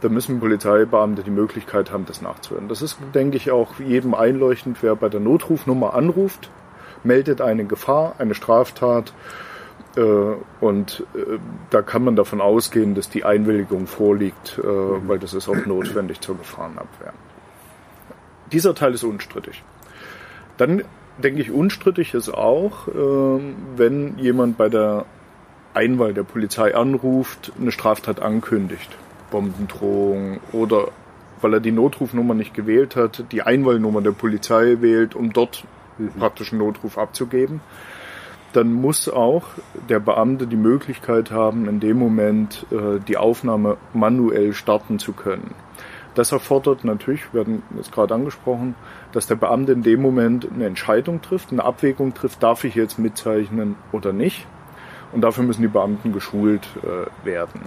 Da 0.00 0.08
müssen 0.08 0.40
Polizeibeamte 0.40 1.22
die 1.22 1.30
Möglichkeit 1.30 1.92
haben, 1.92 2.06
das 2.06 2.22
nachzuhören. 2.22 2.68
Das 2.68 2.80
ist, 2.80 2.96
denke 3.14 3.36
ich, 3.36 3.50
auch 3.50 3.78
jedem 3.78 4.14
einleuchtend, 4.14 4.78
wer 4.80 4.96
bei 4.96 5.10
der 5.10 5.20
Notrufnummer 5.20 5.92
anruft, 5.92 6.50
meldet 7.04 7.42
eine 7.42 7.66
Gefahr, 7.66 8.14
eine 8.16 8.34
Straftat. 8.34 9.12
Äh, 9.96 10.02
und 10.60 11.04
äh, 11.14 11.38
da 11.68 11.82
kann 11.82 12.04
man 12.04 12.16
davon 12.16 12.40
ausgehen, 12.40 12.94
dass 12.94 13.10
die 13.10 13.24
Einwilligung 13.24 13.86
vorliegt, 13.86 14.58
äh, 14.58 14.62
weil 14.64 15.18
das 15.18 15.34
ist 15.34 15.48
auch 15.50 15.66
notwendig 15.66 16.22
zur 16.22 16.38
Gefahrenabwehr. 16.38 17.12
Dieser 18.52 18.74
Teil 18.74 18.94
ist 18.94 19.04
unstrittig. 19.04 19.62
Dann 20.56 20.82
denke 21.18 21.40
ich, 21.40 21.50
unstrittig 21.50 22.14
ist 22.14 22.30
auch, 22.30 22.88
ähm, 22.88 23.54
wenn 23.76 24.18
jemand 24.18 24.56
bei 24.56 24.68
der 24.68 25.06
Einwahl 25.74 26.14
der 26.14 26.24
Polizei 26.24 26.74
anruft, 26.74 27.52
eine 27.60 27.72
Straftat 27.72 28.20
ankündigt. 28.20 28.96
Bombendrohung 29.30 30.40
oder 30.52 30.88
weil 31.40 31.54
er 31.54 31.60
die 31.60 31.72
Notrufnummer 31.72 32.34
nicht 32.34 32.52
gewählt 32.52 32.96
hat, 32.96 33.24
die 33.32 33.42
Einwahlnummer 33.42 34.02
der 34.02 34.12
Polizei 34.12 34.76
wählt, 34.80 35.14
um 35.14 35.32
dort 35.32 35.64
mhm. 35.98 36.10
praktisch 36.18 36.52
einen 36.52 36.60
Notruf 36.60 36.98
abzugeben. 36.98 37.60
Dann 38.52 38.72
muss 38.72 39.08
auch 39.08 39.44
der 39.88 40.00
Beamte 40.00 40.46
die 40.46 40.56
Möglichkeit 40.56 41.30
haben, 41.30 41.68
in 41.68 41.80
dem 41.80 41.98
Moment 41.98 42.66
äh, 42.72 42.98
die 43.06 43.16
Aufnahme 43.16 43.76
manuell 43.94 44.52
starten 44.52 44.98
zu 44.98 45.12
können. 45.12 45.54
Das 46.14 46.32
erfordert 46.32 46.84
natürlich, 46.84 47.32
wir 47.32 47.42
hatten 47.42 47.62
es 47.78 47.90
gerade 47.90 48.14
angesprochen, 48.14 48.74
dass 49.12 49.26
der 49.26 49.36
Beamte 49.36 49.72
in 49.72 49.82
dem 49.82 50.02
Moment 50.02 50.48
eine 50.52 50.66
Entscheidung 50.66 51.22
trifft, 51.22 51.52
eine 51.52 51.64
Abwägung 51.64 52.14
trifft, 52.14 52.42
darf 52.42 52.64
ich 52.64 52.74
jetzt 52.74 52.98
mitzeichnen 52.98 53.76
oder 53.92 54.12
nicht. 54.12 54.46
Und 55.12 55.22
dafür 55.22 55.44
müssen 55.44 55.62
die 55.62 55.68
Beamten 55.68 56.12
geschult 56.12 56.68
äh, 56.82 57.26
werden. 57.26 57.62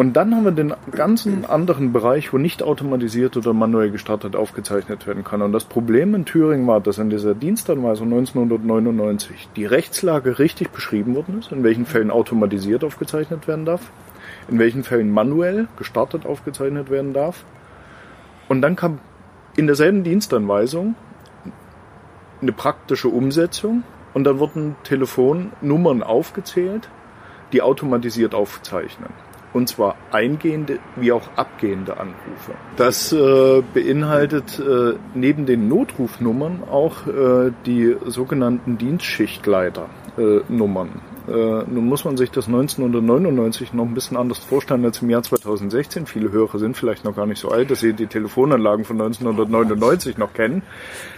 Und 0.00 0.14
dann 0.14 0.34
haben 0.34 0.44
wir 0.44 0.52
den 0.52 0.72
ganzen 0.92 1.44
anderen 1.44 1.92
Bereich, 1.92 2.32
wo 2.32 2.38
nicht 2.38 2.62
automatisiert 2.62 3.36
oder 3.36 3.52
manuell 3.52 3.90
gestartet 3.90 4.34
aufgezeichnet 4.34 5.06
werden 5.06 5.24
kann. 5.24 5.42
Und 5.42 5.52
das 5.52 5.64
Problem 5.64 6.14
in 6.14 6.24
Thüringen 6.24 6.66
war, 6.66 6.80
dass 6.80 6.96
in 6.96 7.10
dieser 7.10 7.34
Dienstanweisung 7.34 8.06
1999 8.10 9.50
die 9.56 9.66
Rechtslage 9.66 10.38
richtig 10.38 10.70
beschrieben 10.70 11.14
worden 11.16 11.40
ist, 11.40 11.52
in 11.52 11.64
welchen 11.64 11.84
Fällen 11.84 12.10
automatisiert 12.10 12.82
aufgezeichnet 12.82 13.46
werden 13.46 13.66
darf, 13.66 13.92
in 14.48 14.58
welchen 14.58 14.84
Fällen 14.84 15.10
manuell 15.10 15.68
gestartet 15.76 16.24
aufgezeichnet 16.24 16.88
werden 16.88 17.12
darf. 17.12 17.44
Und 18.48 18.62
dann 18.62 18.76
kam 18.76 19.00
in 19.54 19.66
derselben 19.66 20.02
Dienstanweisung 20.02 20.94
eine 22.40 22.52
praktische 22.52 23.08
Umsetzung 23.08 23.82
und 24.14 24.24
dann 24.24 24.38
wurden 24.38 24.76
Telefonnummern 24.82 26.02
aufgezählt, 26.02 26.88
die 27.52 27.60
automatisiert 27.60 28.34
aufzeichnen 28.34 29.10
und 29.52 29.68
zwar 29.68 29.96
eingehende 30.12 30.78
wie 30.96 31.12
auch 31.12 31.28
abgehende 31.36 31.98
Anrufe. 31.98 32.54
Das 32.76 33.12
äh, 33.12 33.62
beinhaltet 33.74 34.58
äh, 34.58 34.94
neben 35.14 35.44
den 35.46 35.68
Notrufnummern 35.68 36.62
auch 36.70 37.06
äh, 37.06 37.52
die 37.66 37.96
sogenannten 38.06 38.78
Dienstschichtleiternummern. 38.78 40.88
Äh, 41.28 41.32
nun 41.32 41.86
muss 41.86 42.04
man 42.04 42.16
sich 42.16 42.30
das 42.30 42.46
1999 42.46 43.72
noch 43.72 43.84
ein 43.84 43.94
bisschen 43.94 44.16
anders 44.16 44.38
vorstellen 44.38 44.84
als 44.84 45.02
im 45.02 45.10
Jahr 45.10 45.22
2016. 45.22 46.06
Viele 46.06 46.32
Hörer 46.32 46.58
sind 46.58 46.76
vielleicht 46.76 47.04
noch 47.04 47.14
gar 47.14 47.26
nicht 47.26 47.40
so 47.40 47.50
alt, 47.50 47.70
dass 47.70 47.80
sie 47.80 47.92
die 47.92 48.06
Telefonanlagen 48.06 48.84
von 48.84 49.00
1999 49.00 50.18
noch 50.18 50.32
kennen. 50.32 50.62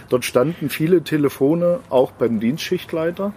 Dort 0.09 0.25
standen 0.25 0.69
viele 0.69 1.03
Telefone 1.03 1.79
auch 1.89 2.11
beim 2.11 2.39
Dienstschichtleiter 2.39 3.33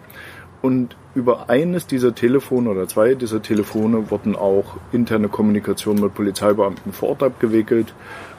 und 0.62 0.96
über 1.16 1.48
eines 1.48 1.86
dieser 1.86 2.14
Telefone 2.14 2.68
oder 2.68 2.86
zwei 2.86 3.14
dieser 3.14 3.40
Telefone 3.40 4.10
wurden 4.10 4.36
auch 4.36 4.76
interne 4.92 5.28
Kommunikation 5.28 5.98
mit 5.98 6.14
Polizeibeamten 6.14 6.92
vor 6.92 7.08
Ort 7.08 7.22
abgewickelt. 7.22 7.94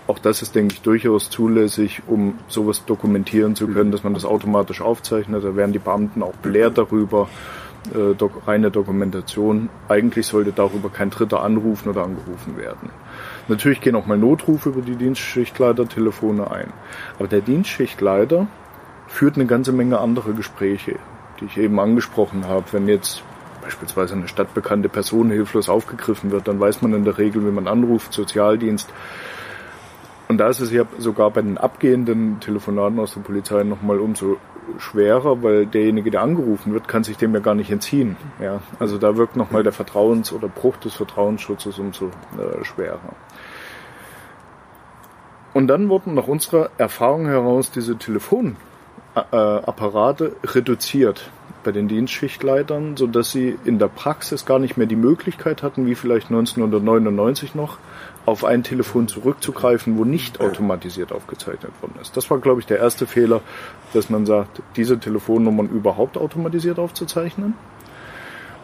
Auch 0.05 0.19
das 0.19 0.43
ist, 0.43 0.53
denke 0.53 0.75
ich, 0.75 0.81
durchaus 0.81 1.31
zulässig, 1.31 2.03
um 2.05 2.35
sowas 2.47 2.85
dokumentieren 2.85 3.55
zu 3.55 3.67
können, 3.67 3.91
dass 3.91 4.03
man 4.03 4.13
das 4.13 4.25
automatisch 4.25 4.79
aufzeichnet. 4.81 5.43
Da 5.43 5.55
werden 5.55 5.73
die 5.73 5.79
Beamten 5.79 6.21
auch 6.21 6.35
belehrt 6.35 6.77
darüber. 6.77 7.27
Äh, 7.95 8.13
dok 8.15 8.47
reine 8.47 8.69
Dokumentation. 8.69 9.69
Eigentlich 9.89 10.27
sollte 10.27 10.51
darüber 10.51 10.89
kein 10.89 11.09
Dritter 11.09 11.41
anrufen 11.41 11.89
oder 11.89 12.03
angerufen 12.03 12.57
werden. 12.57 12.89
Natürlich 13.47 13.81
gehen 13.81 13.95
auch 13.95 14.05
mal 14.05 14.19
Notrufe 14.19 14.69
über 14.69 14.81
die 14.81 14.95
Dienstschichtleiter-Telefone 14.95 16.51
ein. 16.51 16.71
Aber 17.17 17.27
der 17.27 17.41
Dienstschichtleiter 17.41 18.47
führt 19.07 19.35
eine 19.35 19.47
ganze 19.47 19.71
Menge 19.71 19.99
andere 19.99 20.33
Gespräche 20.33 20.97
die 21.39 21.45
ich 21.45 21.57
eben 21.57 21.79
angesprochen 21.79 22.47
habe. 22.47 22.65
Wenn 22.71 22.87
jetzt 22.87 23.23
beispielsweise 23.61 24.15
eine 24.15 24.27
stadtbekannte 24.27 24.89
Person 24.89 25.29
hilflos 25.29 25.69
aufgegriffen 25.69 26.31
wird, 26.31 26.47
dann 26.47 26.59
weiß 26.59 26.81
man 26.81 26.93
in 26.93 27.03
der 27.03 27.17
Regel, 27.17 27.45
wie 27.45 27.51
man 27.51 27.67
anruft, 27.67 28.13
Sozialdienst. 28.13 28.93
Und 30.29 30.37
da 30.39 30.49
ist 30.49 30.59
es 30.59 30.71
ja 30.71 30.83
sogar 30.97 31.31
bei 31.31 31.41
den 31.41 31.57
abgehenden 31.57 32.39
Telefonaten 32.39 32.99
aus 32.99 33.13
der 33.13 33.21
Polizei 33.21 33.63
nochmal 33.63 33.99
umso 33.99 34.37
schwerer, 34.77 35.41
weil 35.43 35.65
derjenige, 35.65 36.11
der 36.11 36.21
angerufen 36.21 36.73
wird, 36.73 36.87
kann 36.87 37.03
sich 37.03 37.17
dem 37.17 37.33
ja 37.33 37.39
gar 37.39 37.55
nicht 37.55 37.71
entziehen. 37.71 38.17
Ja, 38.41 38.59
also 38.79 38.97
da 38.97 39.15
wirkt 39.15 39.37
nochmal 39.37 39.63
der 39.63 39.73
Vertrauens- 39.73 40.33
oder 40.33 40.49
Bruch 40.49 40.77
des 40.77 40.93
Vertrauensschutzes 40.93 41.79
umso 41.79 42.07
äh, 42.07 42.63
schwerer. 42.63 42.99
Und 45.53 45.67
dann 45.67 45.89
wurden 45.89 46.13
nach 46.13 46.27
unserer 46.27 46.69
Erfahrung 46.77 47.25
heraus 47.25 47.71
diese 47.71 47.97
Telefon 47.97 48.57
Apparate 49.17 50.35
reduziert 50.43 51.29
bei 51.63 51.71
den 51.71 51.87
Dienstschichtleitern, 51.87 52.95
so 52.95 53.07
dass 53.07 53.31
sie 53.31 53.57
in 53.65 53.77
der 53.79 53.87
Praxis 53.87 54.45
gar 54.45 54.59
nicht 54.59 54.77
mehr 54.77 54.87
die 54.87 54.95
Möglichkeit 54.95 55.63
hatten, 55.63 55.85
wie 55.85 55.95
vielleicht 55.95 56.27
1999 56.27 57.55
noch, 57.55 57.77
auf 58.25 58.43
ein 58.43 58.63
Telefon 58.63 59.07
zurückzugreifen, 59.07 59.97
wo 59.97 60.05
nicht 60.05 60.39
automatisiert 60.41 61.11
aufgezeichnet 61.11 61.71
worden 61.81 61.95
ist. 62.01 62.15
Das 62.17 62.29
war, 62.29 62.39
glaube 62.39 62.59
ich, 62.59 62.67
der 62.67 62.79
erste 62.79 63.07
Fehler, 63.07 63.41
dass 63.93 64.09
man 64.09 64.25
sagt, 64.25 64.61
diese 64.75 64.99
Telefonnummern 64.99 65.67
überhaupt 65.69 66.17
automatisiert 66.17 66.77
aufzuzeichnen. 66.77 67.53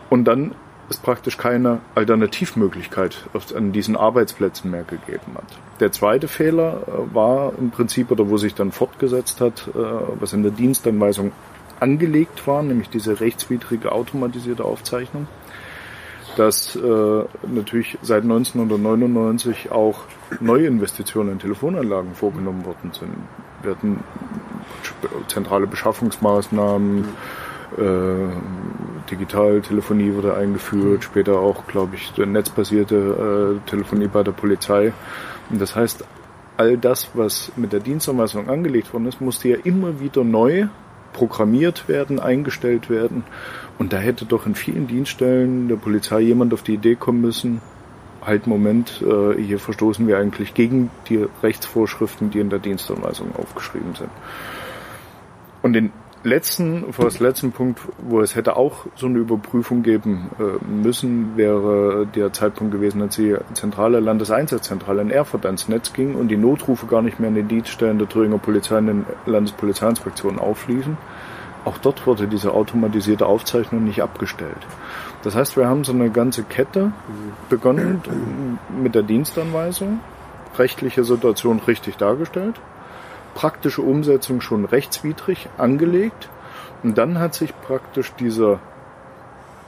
Und 0.09 0.25
dann 0.25 0.53
es 0.89 0.97
praktisch 0.97 1.37
keine 1.37 1.79
Alternativmöglichkeit 1.95 3.17
an 3.55 3.71
diesen 3.71 3.95
Arbeitsplätzen 3.95 4.69
mehr 4.71 4.83
gegeben 4.83 5.35
hat. 5.35 5.45
Der 5.79 5.91
zweite 5.91 6.27
Fehler 6.27 6.81
äh, 6.87 7.15
war 7.15 7.53
im 7.57 7.71
Prinzip, 7.71 8.11
oder 8.11 8.29
wo 8.29 8.37
sich 8.37 8.55
dann 8.55 8.71
fortgesetzt 8.71 9.41
hat, 9.41 9.67
äh, 9.69 9.79
was 10.19 10.33
in 10.33 10.43
der 10.43 10.51
Dienstanweisung 10.51 11.31
angelegt 11.79 12.45
war, 12.47 12.63
nämlich 12.63 12.89
diese 12.89 13.19
rechtswidrige 13.19 13.91
automatisierte 13.91 14.63
Aufzeichnung, 14.63 15.27
dass 16.37 16.75
äh, 16.75 17.23
natürlich 17.47 17.97
seit 18.01 18.23
1999 18.23 19.71
auch 19.71 20.01
neue 20.39 20.67
Investitionen 20.67 21.33
in 21.33 21.39
Telefonanlagen 21.39 22.15
vorgenommen 22.15 22.65
worden 22.65 22.91
sind. 22.93 23.13
Wir 23.61 23.71
hatten 23.71 24.03
zentrale 25.27 25.67
Beschaffungsmaßnahmen, 25.67 27.05
Digitaltelefonie 29.13 30.13
wurde 30.15 30.35
eingeführt, 30.35 31.03
später 31.03 31.39
auch, 31.39 31.67
glaube 31.67 31.95
ich, 31.95 32.17
netzbasierte 32.17 33.59
äh, 33.65 33.69
Telefonie 33.69 34.07
bei 34.07 34.23
der 34.23 34.31
Polizei. 34.31 34.91
Und 35.49 35.61
das 35.61 35.75
heißt, 35.75 36.03
all 36.57 36.77
das, 36.77 37.09
was 37.13 37.51
mit 37.55 37.73
der 37.73 37.79
Dienstanweisung 37.79 38.49
angelegt 38.49 38.91
worden 38.93 39.05
ist, 39.05 39.21
musste 39.21 39.49
ja 39.49 39.57
immer 39.63 39.99
wieder 39.99 40.23
neu 40.23 40.67
programmiert 41.13 41.87
werden, 41.87 42.19
eingestellt 42.19 42.89
werden. 42.89 43.23
Und 43.77 43.93
da 43.93 43.97
hätte 43.97 44.25
doch 44.25 44.47
in 44.47 44.55
vielen 44.55 44.87
Dienststellen 44.87 45.67
der 45.67 45.75
Polizei 45.75 46.21
jemand 46.21 46.53
auf 46.53 46.63
die 46.63 46.73
Idee 46.73 46.95
kommen 46.95 47.21
müssen, 47.21 47.61
halt 48.25 48.47
Moment, 48.47 49.01
äh, 49.01 49.39
hier 49.39 49.59
verstoßen 49.59 50.07
wir 50.07 50.17
eigentlich 50.17 50.53
gegen 50.53 50.89
die 51.09 51.25
Rechtsvorschriften, 51.43 52.31
die 52.31 52.39
in 52.39 52.49
der 52.49 52.59
Dienstanweisung 52.59 53.35
aufgeschrieben 53.35 53.93
sind. 53.95 54.09
Und 55.61 55.75
in 55.75 55.91
letzten, 56.23 56.93
vor 56.93 57.05
das 57.05 57.19
letzten 57.19 57.51
Punkt, 57.51 57.79
wo 57.99 58.21
es 58.21 58.35
hätte 58.35 58.55
auch 58.55 58.85
so 58.95 59.07
eine 59.07 59.19
Überprüfung 59.19 59.83
geben 59.83 60.29
äh, 60.39 60.63
müssen, 60.65 61.37
wäre 61.37 62.07
der 62.07 62.33
Zeitpunkt 62.33 62.73
gewesen, 62.73 63.01
als 63.01 63.15
die 63.15 63.35
zentrale 63.53 63.99
Landeseinsatzzentrale 63.99 65.01
in 65.01 65.11
Erfurt 65.11 65.45
ans 65.45 65.67
Netz 65.67 65.93
ging 65.93 66.15
und 66.15 66.29
die 66.29 66.37
Notrufe 66.37 66.87
gar 66.87 67.01
nicht 67.01 67.19
mehr 67.19 67.29
in 67.29 67.35
den 67.35 67.47
Dienststellen 67.47 67.99
der 67.99 68.09
Thüringer 68.09 68.37
Polizei 68.37 68.77
und 68.77 68.87
den 68.87 69.05
Landespolizeiinspektionen 69.25 70.39
aufliefen. 70.39 70.97
Auch 71.65 71.77
dort 71.77 72.05
wurde 72.05 72.27
diese 72.27 72.53
automatisierte 72.53 73.25
Aufzeichnung 73.25 73.85
nicht 73.85 74.01
abgestellt. 74.01 74.57
Das 75.23 75.35
heißt, 75.35 75.55
wir 75.55 75.67
haben 75.67 75.85
so 75.85 75.93
eine 75.93 76.09
ganze 76.09 76.43
Kette 76.43 76.91
begonnen 77.49 78.01
mit 78.81 78.95
der 78.95 79.03
Dienstanweisung, 79.03 80.01
rechtliche 80.57 81.05
Situation 81.05 81.61
richtig 81.65 81.95
dargestellt, 81.95 82.59
praktische 83.33 83.81
Umsetzung 83.81 84.41
schon 84.41 84.65
rechtswidrig 84.65 85.49
angelegt. 85.57 86.29
Und 86.83 86.97
dann 86.97 87.19
hat 87.19 87.33
sich 87.33 87.53
praktisch 87.61 88.13
dieser, 88.13 88.59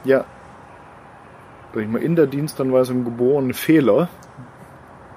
ja, 0.04 0.24
sag 1.74 1.82
ich 1.82 1.88
mal, 1.88 2.02
in 2.02 2.16
der 2.16 2.26
Dienstanweisung 2.26 3.04
geborene 3.04 3.54
Fehler 3.54 4.08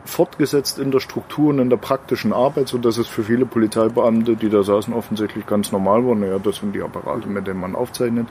fortgesetzt 0.06 0.80
in 0.80 0.92
der 0.92 1.00
Struktur 1.00 1.50
und 1.50 1.60
in 1.60 1.70
der 1.70 1.78
praktischen 1.78 2.34
Arbeit, 2.34 2.68
so 2.68 2.78
dass 2.78 2.98
es 2.98 3.08
für 3.08 3.24
viele 3.24 3.46
Polizeibeamte, 3.46 4.36
die 4.36 4.50
da 4.50 4.64
saßen, 4.64 4.94
offensichtlich 4.94 5.46
ganz 5.46 5.72
normal 5.72 6.06
war. 6.06 6.16
Naja, 6.16 6.40
das 6.40 6.58
sind 6.58 6.74
die 6.74 6.82
Apparate, 6.82 7.28
mit 7.28 7.48
denen 7.48 7.60
man 7.60 7.76
aufzeichnet, 7.76 8.28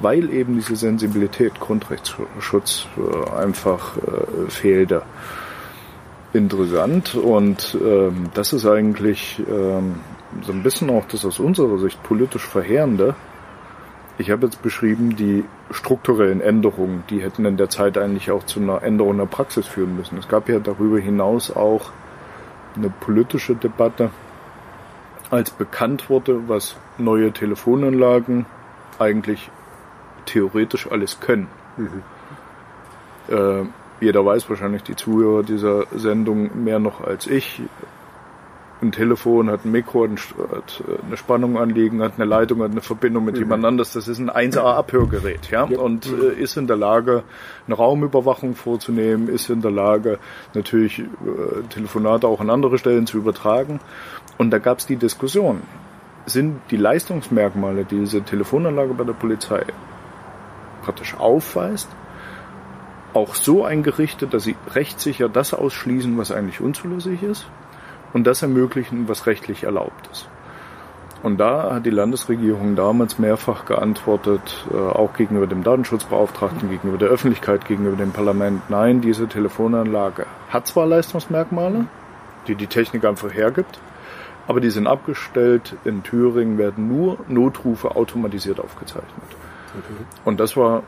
weil 0.00 0.30
eben 0.30 0.54
diese 0.54 0.76
Sensibilität, 0.76 1.60
Grundrechtsschutz 1.60 2.86
äh, 2.96 3.30
einfach 3.30 3.96
äh, 3.98 4.50
fehlte 4.50 5.02
interessant 6.32 7.14
und 7.14 7.76
ähm, 7.84 8.30
das 8.34 8.52
ist 8.52 8.66
eigentlich 8.66 9.42
ähm, 9.48 9.96
so 10.42 10.52
ein 10.52 10.62
bisschen 10.62 10.90
auch 10.90 11.04
das 11.06 11.24
aus 11.24 11.38
unserer 11.38 11.78
Sicht 11.78 12.02
politisch 12.02 12.46
Verheerende. 12.46 13.14
Ich 14.18 14.30
habe 14.30 14.46
jetzt 14.46 14.62
beschrieben, 14.62 15.16
die 15.16 15.44
strukturellen 15.70 16.40
Änderungen, 16.40 17.04
die 17.10 17.22
hätten 17.22 17.44
in 17.44 17.56
der 17.56 17.70
Zeit 17.70 17.98
eigentlich 17.98 18.30
auch 18.30 18.44
zu 18.44 18.60
einer 18.60 18.82
Änderung 18.82 19.18
der 19.18 19.26
Praxis 19.26 19.66
führen 19.66 19.96
müssen. 19.96 20.18
Es 20.18 20.28
gab 20.28 20.48
ja 20.48 20.58
darüber 20.58 20.98
hinaus 20.98 21.50
auch 21.50 21.90
eine 22.76 22.90
politische 22.90 23.54
Debatte, 23.54 24.10
als 25.30 25.50
bekannt 25.50 26.10
wurde, 26.10 26.48
was 26.48 26.76
neue 26.98 27.32
Telefonanlagen 27.32 28.46
eigentlich 28.98 29.50
theoretisch 30.26 30.90
alles 30.90 31.20
können. 31.20 31.48
Mhm. 31.76 32.02
Äh, 33.28 33.64
jeder 34.02 34.24
weiß 34.24 34.48
wahrscheinlich, 34.50 34.82
die 34.82 34.96
Zuhörer 34.96 35.42
dieser 35.42 35.86
Sendung 35.94 36.64
mehr 36.64 36.78
noch 36.78 37.00
als 37.00 37.26
ich. 37.26 37.62
ein 38.82 38.90
Telefon, 38.90 39.48
hat 39.48 39.64
ein 39.64 39.70
Mikro, 39.70 40.08
hat 40.08 40.82
eine 41.06 41.16
Spannung 41.16 41.56
anliegen, 41.56 42.02
hat 42.02 42.14
eine 42.16 42.24
Leitung, 42.24 42.62
hat 42.62 42.72
eine 42.72 42.80
Verbindung 42.80 43.24
mit 43.24 43.36
mhm. 43.36 43.42
jemand 43.42 43.64
anders. 43.64 43.92
Das 43.92 44.08
ist 44.08 44.18
ein 44.18 44.28
1A-Abhörgerät, 44.28 45.50
ja, 45.52 45.66
ja. 45.66 45.78
und 45.78 46.06
äh, 46.06 46.34
ist 46.34 46.56
in 46.56 46.66
der 46.66 46.76
Lage, 46.76 47.22
eine 47.66 47.76
Raumüberwachung 47.76 48.56
vorzunehmen, 48.56 49.28
ist 49.28 49.48
in 49.50 49.62
der 49.62 49.70
Lage, 49.70 50.18
natürlich 50.52 50.98
äh, 50.98 51.04
Telefonate 51.70 52.26
auch 52.26 52.40
an 52.40 52.50
andere 52.50 52.76
Stellen 52.76 53.06
zu 53.06 53.18
übertragen. 53.18 53.78
Und 54.36 54.50
da 54.50 54.58
gab 54.58 54.78
es 54.78 54.86
die 54.86 54.96
Diskussion, 54.96 55.62
sind 56.26 56.60
die 56.72 56.76
Leistungsmerkmale, 56.76 57.84
die 57.84 58.00
diese 58.00 58.22
Telefonanlage 58.22 58.94
bei 58.94 59.04
der 59.04 59.12
Polizei 59.12 59.64
praktisch 60.82 61.14
aufweist, 61.16 61.88
auch 63.14 63.34
so 63.34 63.64
eingerichtet, 63.64 64.32
dass 64.34 64.44
sie 64.44 64.56
rechtssicher 64.74 65.28
das 65.28 65.54
ausschließen, 65.54 66.16
was 66.18 66.30
eigentlich 66.30 66.60
unzulässig 66.60 67.22
ist 67.22 67.46
und 68.12 68.26
das 68.26 68.42
ermöglichen, 68.42 69.08
was 69.08 69.26
rechtlich 69.26 69.64
erlaubt 69.64 70.08
ist. 70.10 70.28
Und 71.22 71.38
da 71.38 71.74
hat 71.74 71.86
die 71.86 71.90
Landesregierung 71.90 72.74
damals 72.74 73.18
mehrfach 73.18 73.64
geantwortet, 73.64 74.66
äh, 74.72 74.76
auch 74.76 75.14
gegenüber 75.14 75.46
dem 75.46 75.62
Datenschutzbeauftragten, 75.62 76.68
gegenüber 76.68 76.98
der 76.98 77.08
Öffentlichkeit, 77.10 77.64
gegenüber 77.66 77.96
dem 77.96 78.10
Parlament, 78.10 78.68
nein, 78.70 79.00
diese 79.00 79.28
Telefonanlage 79.28 80.26
hat 80.48 80.66
zwar 80.66 80.86
Leistungsmerkmale, 80.86 81.86
die 82.48 82.56
die 82.56 82.66
Technik 82.66 83.04
einfach 83.04 83.32
hergibt, 83.32 83.78
aber 84.48 84.60
die 84.60 84.70
sind 84.70 84.88
abgestellt. 84.88 85.76
In 85.84 86.02
Thüringen 86.02 86.58
werden 86.58 86.88
nur 86.88 87.18
Notrufe 87.28 87.94
automatisiert 87.94 88.58
aufgezeichnet. 88.58 89.12
Okay. 89.78 90.04
Und 90.24 90.40
das 90.40 90.56
war 90.56 90.82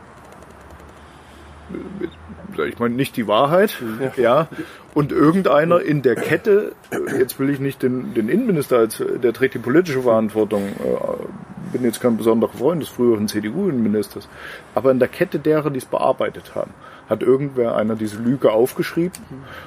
ich 2.67 2.79
meine, 2.79 2.95
nicht 2.95 3.17
die 3.17 3.27
Wahrheit, 3.27 3.81
ja. 4.17 4.21
ja. 4.21 4.47
Und 4.93 5.11
irgendeiner 5.11 5.81
in 5.81 6.01
der 6.01 6.15
Kette, 6.15 6.73
jetzt 7.19 7.39
will 7.39 7.49
ich 7.49 7.59
nicht 7.59 7.83
den, 7.83 8.13
den 8.13 8.29
Innenminister 8.29 8.77
als, 8.77 9.03
der 9.21 9.33
trägt 9.33 9.55
die 9.55 9.59
politische 9.59 10.03
Verantwortung, 10.03 10.67
äh, 10.67 11.73
bin 11.73 11.83
jetzt 11.83 11.99
kein 11.99 12.15
besonderer 12.15 12.53
Freund 12.53 12.81
des 12.81 12.89
früheren 12.89 13.27
CDU-Innenministers, 13.27 14.29
aber 14.73 14.91
in 14.91 14.99
der 14.99 15.09
Kette 15.09 15.39
derer, 15.39 15.69
die 15.69 15.79
es 15.79 15.85
bearbeitet 15.85 16.55
haben, 16.55 16.71
hat 17.09 17.21
irgendwer 17.21 17.75
einer 17.75 17.95
diese 17.95 18.17
Lüge 18.17 18.51
aufgeschrieben 18.51 19.19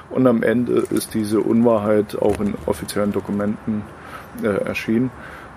und 0.09 0.25
am 0.25 0.41
Ende 0.43 0.83
ist 0.89 1.13
diese 1.13 1.39
Unwahrheit 1.41 2.17
auch 2.19 2.39
in 2.39 2.55
offiziellen 2.65 3.11
Dokumenten 3.11 3.83
äh, 4.43 4.47
erschienen. 4.47 5.11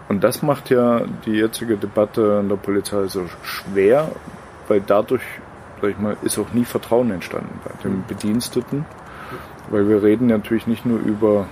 Und 0.08 0.22
das 0.22 0.42
macht 0.42 0.68
ja 0.68 1.02
die 1.24 1.32
jetzige 1.32 1.76
Debatte 1.76 2.40
in 2.42 2.48
der 2.48 2.56
Polizei 2.56 3.06
so 3.06 3.24
schwer, 3.42 4.10
weil 4.68 4.82
dadurch 4.82 5.22
sag 5.82 5.90
ich 5.90 5.98
mal, 5.98 6.16
ist 6.22 6.38
auch 6.38 6.52
nie 6.52 6.64
Vertrauen 6.64 7.10
entstanden 7.10 7.60
bei 7.64 7.70
den 7.82 8.04
Bediensteten, 8.06 8.86
weil 9.68 9.88
wir 9.88 10.02
reden 10.02 10.28
natürlich 10.28 10.68
nicht 10.68 10.86
nur 10.86 11.00
über, 11.00 11.48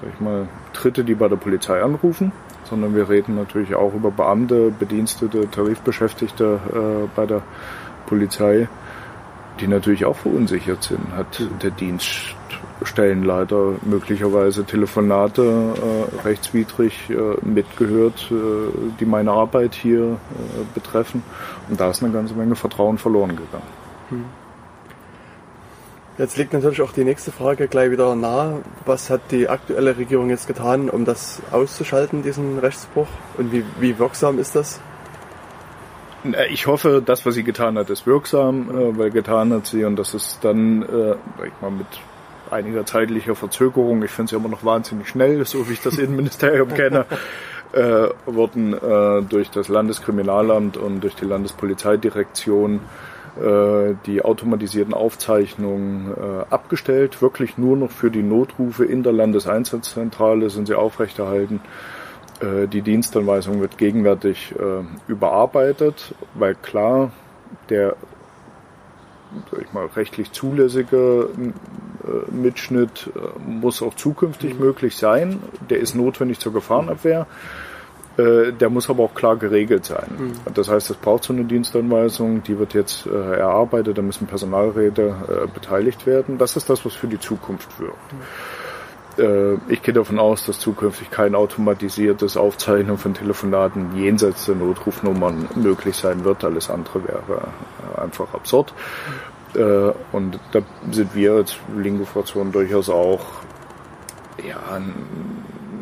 sag 0.00 0.10
ich 0.12 0.20
mal, 0.20 0.48
Dritte, 0.74 1.02
die 1.02 1.14
bei 1.14 1.28
der 1.28 1.36
Polizei 1.36 1.82
anrufen, 1.82 2.30
sondern 2.64 2.94
wir 2.94 3.08
reden 3.08 3.34
natürlich 3.34 3.74
auch 3.74 3.94
über 3.94 4.10
Beamte, 4.10 4.70
Bedienstete, 4.70 5.50
Tarifbeschäftigte 5.50 6.60
äh, 6.72 7.08
bei 7.16 7.24
der 7.24 7.42
Polizei, 8.06 8.68
die 9.60 9.66
natürlich 9.66 10.04
auch 10.04 10.16
verunsichert 10.16 10.82
sind. 10.82 11.00
Hat 11.16 11.42
der 11.62 11.70
Dienststellenleiter 12.80 13.74
möglicherweise 13.82 14.64
Telefonate 14.64 15.42
äh, 15.42 16.26
rechtswidrig 16.26 17.10
äh, 17.10 17.14
mitgehört, 17.46 18.30
äh, 18.30 18.34
die 18.98 19.04
meine 19.04 19.32
Arbeit 19.32 19.74
hier 19.74 20.02
äh, 20.02 20.16
betreffen. 20.74 21.22
Und 21.68 21.78
da 21.80 21.90
ist 21.90 22.02
eine 22.02 22.12
ganze 22.12 22.34
Menge 22.34 22.56
Vertrauen 22.56 22.98
verloren 22.98 23.30
gegangen. 23.30 23.62
Hm. 24.08 24.24
Jetzt 26.18 26.36
liegt 26.36 26.52
natürlich 26.52 26.82
auch 26.82 26.92
die 26.92 27.04
nächste 27.04 27.32
Frage 27.32 27.68
gleich 27.68 27.90
wieder 27.90 28.14
nahe. 28.14 28.60
Was 28.84 29.08
hat 29.08 29.20
die 29.30 29.48
aktuelle 29.48 29.96
Regierung 29.96 30.28
jetzt 30.28 30.46
getan, 30.46 30.90
um 30.90 31.04
das 31.04 31.40
auszuschalten, 31.50 32.22
diesen 32.22 32.58
Rechtsbruch? 32.58 33.08
Und 33.38 33.52
wie, 33.52 33.64
wie 33.78 33.98
wirksam 33.98 34.38
ist 34.38 34.54
das? 34.54 34.80
Ich 36.50 36.66
hoffe, 36.66 37.02
das, 37.02 37.24
was 37.24 37.34
sie 37.34 37.44
getan 37.44 37.78
hat, 37.78 37.88
ist 37.88 38.06
wirksam, 38.06 38.68
äh, 38.70 38.98
weil 38.98 39.10
getan 39.10 39.52
hat 39.52 39.66
sie 39.66 39.84
und 39.84 39.96
das 39.96 40.12
ist 40.12 40.40
dann, 40.42 40.82
äh, 40.82 41.12
ich 41.46 41.52
mal, 41.62 41.70
mit 41.70 41.86
einiger 42.50 42.86
zeitlicher 42.86 43.34
Verzögerung, 43.34 44.02
ich 44.02 44.10
finde 44.10 44.26
es 44.26 44.30
ja 44.32 44.38
immer 44.38 44.48
noch 44.48 44.64
wahnsinnig 44.64 45.08
schnell, 45.08 45.44
so 45.44 45.68
wie 45.68 45.74
ich 45.74 45.82
das 45.82 45.98
Innenministerium 45.98 46.68
kenne, 46.74 47.06
äh, 47.72 48.08
wurden 48.26 48.72
äh, 48.72 49.22
durch 49.22 49.50
das 49.50 49.68
Landeskriminalamt 49.68 50.76
und 50.76 51.00
durch 51.00 51.14
die 51.14 51.24
Landespolizeidirektion 51.24 52.80
äh, 53.38 53.94
die 54.06 54.22
automatisierten 54.22 54.92
Aufzeichnungen 54.92 56.12
äh, 56.12 56.52
abgestellt. 56.52 57.22
Wirklich 57.22 57.58
nur 57.58 57.76
noch 57.76 57.90
für 57.90 58.10
die 58.10 58.22
Notrufe 58.22 58.84
in 58.84 59.02
der 59.02 59.12
Landeseinsatzzentrale 59.12 60.50
sind 60.50 60.66
sie 60.66 60.74
aufrechterhalten. 60.74 61.60
Äh, 62.40 62.66
die 62.66 62.82
Dienstanweisung 62.82 63.60
wird 63.60 63.78
gegenwärtig 63.78 64.54
überarbeitet, 65.06 66.14
weil 66.34 66.54
klar, 66.56 67.12
der 67.68 67.94
sag 69.50 69.62
ich 69.62 69.72
mal, 69.72 69.86
rechtlich 69.86 70.32
zulässige 70.32 71.28
Mitschnitt 72.30 73.10
muss 73.46 73.82
auch 73.82 73.94
zukünftig 73.94 74.54
mhm. 74.54 74.60
möglich 74.60 74.96
sein. 74.96 75.40
Der 75.68 75.78
ist 75.78 75.94
notwendig 75.94 76.38
zur 76.38 76.52
Gefahrenabwehr. 76.52 77.26
Äh, 78.20 78.52
der 78.52 78.70
muss 78.70 78.90
aber 78.90 79.04
auch 79.04 79.14
klar 79.14 79.36
geregelt 79.36 79.84
sein. 79.84 80.08
Mhm. 80.18 80.54
Das 80.54 80.68
heißt, 80.68 80.90
es 80.90 80.96
braucht 80.96 81.24
so 81.24 81.32
eine 81.32 81.44
Dienstanweisung, 81.44 82.42
die 82.42 82.58
wird 82.58 82.74
jetzt 82.74 83.06
äh, 83.06 83.36
erarbeitet, 83.36 83.98
da 83.98 84.02
müssen 84.02 84.26
Personalräte 84.26 85.14
äh, 85.28 85.46
beteiligt 85.46 86.06
werden. 86.06 86.38
Das 86.38 86.56
ist 86.56 86.68
das, 86.68 86.84
was 86.84 86.94
für 86.94 87.06
die 87.06 87.20
Zukunft 87.20 87.78
wirkt. 87.78 88.12
Mhm. 88.12 89.60
ich 89.68 89.82
gehe 89.82 89.92
davon 89.92 90.18
aus, 90.18 90.46
dass 90.46 90.60
zukünftig 90.60 91.10
kein 91.10 91.34
automatisiertes 91.34 92.36
Aufzeichnen 92.36 92.96
von 92.96 93.12
Telefonaten 93.12 93.94
jenseits 93.96 94.46
der 94.46 94.54
Notrufnummern 94.54 95.48
möglich 95.56 95.96
sein 95.96 96.24
wird. 96.24 96.42
Alles 96.44 96.70
andere 96.70 97.06
wäre 97.06 97.48
einfach 97.96 98.32
absurd. 98.32 98.72
Mhm. 99.54 99.92
und 100.12 100.38
da 100.52 100.60
sind 100.90 101.14
wir 101.14 101.32
als 101.32 101.56
Lingo-Fraktion 101.76 102.52
durchaus 102.52 102.88
auch 102.88 103.20
ja, 104.46 104.80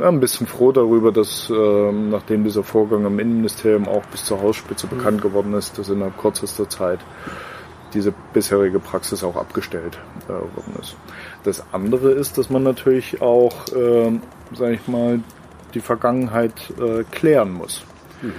ein 0.00 0.20
bisschen 0.20 0.46
froh 0.46 0.72
darüber, 0.72 1.12
dass 1.12 1.50
äh, 1.50 1.92
nachdem 1.92 2.44
dieser 2.44 2.62
Vorgang 2.62 3.04
im 3.04 3.18
Innenministerium 3.18 3.88
auch 3.88 4.04
bis 4.06 4.24
zur 4.24 4.40
Hausspitze 4.42 4.86
mhm. 4.86 4.96
bekannt 4.96 5.22
geworden 5.22 5.54
ist, 5.54 5.78
dass 5.78 5.88
innerhalb 5.88 6.18
kürzester 6.18 6.68
Zeit 6.68 7.00
diese 7.94 8.12
bisherige 8.32 8.80
Praxis 8.80 9.24
auch 9.24 9.36
abgestellt 9.36 9.98
äh, 10.26 10.32
worden 10.32 10.76
ist. 10.80 10.96
Das 11.44 11.64
andere 11.72 12.10
ist, 12.10 12.38
dass 12.38 12.50
man 12.50 12.62
natürlich 12.62 13.22
auch, 13.22 13.68
äh, 13.72 14.18
sage 14.54 14.74
ich 14.74 14.88
mal, 14.88 15.20
die 15.74 15.80
Vergangenheit 15.80 16.72
äh, 16.78 17.04
klären 17.04 17.52
muss. 17.52 17.82
Mhm. 18.22 18.32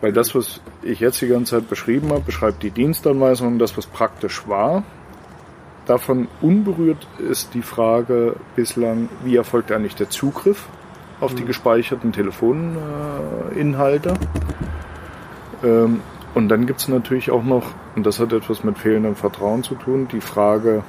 Weil 0.00 0.12
das, 0.12 0.34
was 0.34 0.60
ich 0.82 1.00
jetzt 1.00 1.20
die 1.20 1.28
ganze 1.28 1.56
Zeit 1.56 1.68
beschrieben 1.68 2.10
habe, 2.10 2.20
beschreibt 2.20 2.62
die 2.62 2.70
Dienstanweisung, 2.70 3.58
das, 3.58 3.76
was 3.76 3.86
praktisch 3.86 4.46
war. 4.46 4.84
Davon 5.86 6.28
unberührt 6.40 7.06
ist 7.18 7.54
die 7.54 7.62
Frage 7.62 8.36
bislang, 8.54 9.08
wie 9.24 9.36
erfolgt 9.36 9.72
eigentlich 9.72 9.96
der 9.96 10.10
Zugriff 10.10 10.66
auf 11.20 11.34
die 11.34 11.44
gespeicherten 11.44 12.12
Telefoninhalte. 12.12 14.14
Ähm, 15.64 16.00
und 16.34 16.48
dann 16.48 16.66
gibt 16.66 16.80
es 16.80 16.88
natürlich 16.88 17.30
auch 17.30 17.42
noch, 17.42 17.72
und 17.96 18.06
das 18.06 18.20
hat 18.20 18.32
etwas 18.32 18.62
mit 18.62 18.78
fehlendem 18.78 19.16
Vertrauen 19.16 19.64
zu 19.64 19.74
tun, 19.74 20.06
die 20.12 20.20
Frage, 20.20 20.84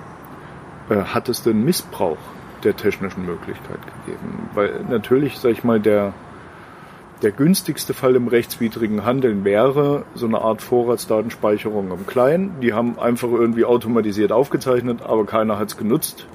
äh, 0.90 0.96
hat 0.96 1.30
es 1.30 1.44
denn 1.44 1.64
Missbrauch 1.64 2.18
der 2.64 2.76
technischen 2.76 3.26
Möglichkeit 3.26 3.80
gegeben? 4.06 4.50
Weil 4.54 4.82
natürlich, 4.90 5.40
sag 5.40 5.52
ich 5.52 5.64
mal, 5.64 5.80
der, 5.80 6.14
der 7.22 7.32
günstigste 7.32 7.94
Fall 7.94 8.16
im 8.16 8.28
rechtswidrigen 8.28 9.04
Handeln 9.04 9.44
wäre 9.44 10.06
so 10.16 10.26
eine 10.26 10.42
Art 10.42 10.62
Vorratsdatenspeicherung 10.62 11.92
im 11.92 12.08
Kleinen. 12.08 12.60
Die 12.62 12.74
haben 12.74 12.98
einfach 12.98 13.30
irgendwie 13.30 13.66
automatisiert 13.66 14.32
aufgezeichnet, 14.32 15.02
aber 15.02 15.26
keiner 15.26 15.60
hat 15.60 15.70
es 15.70 15.78
genutzt. 15.78 16.28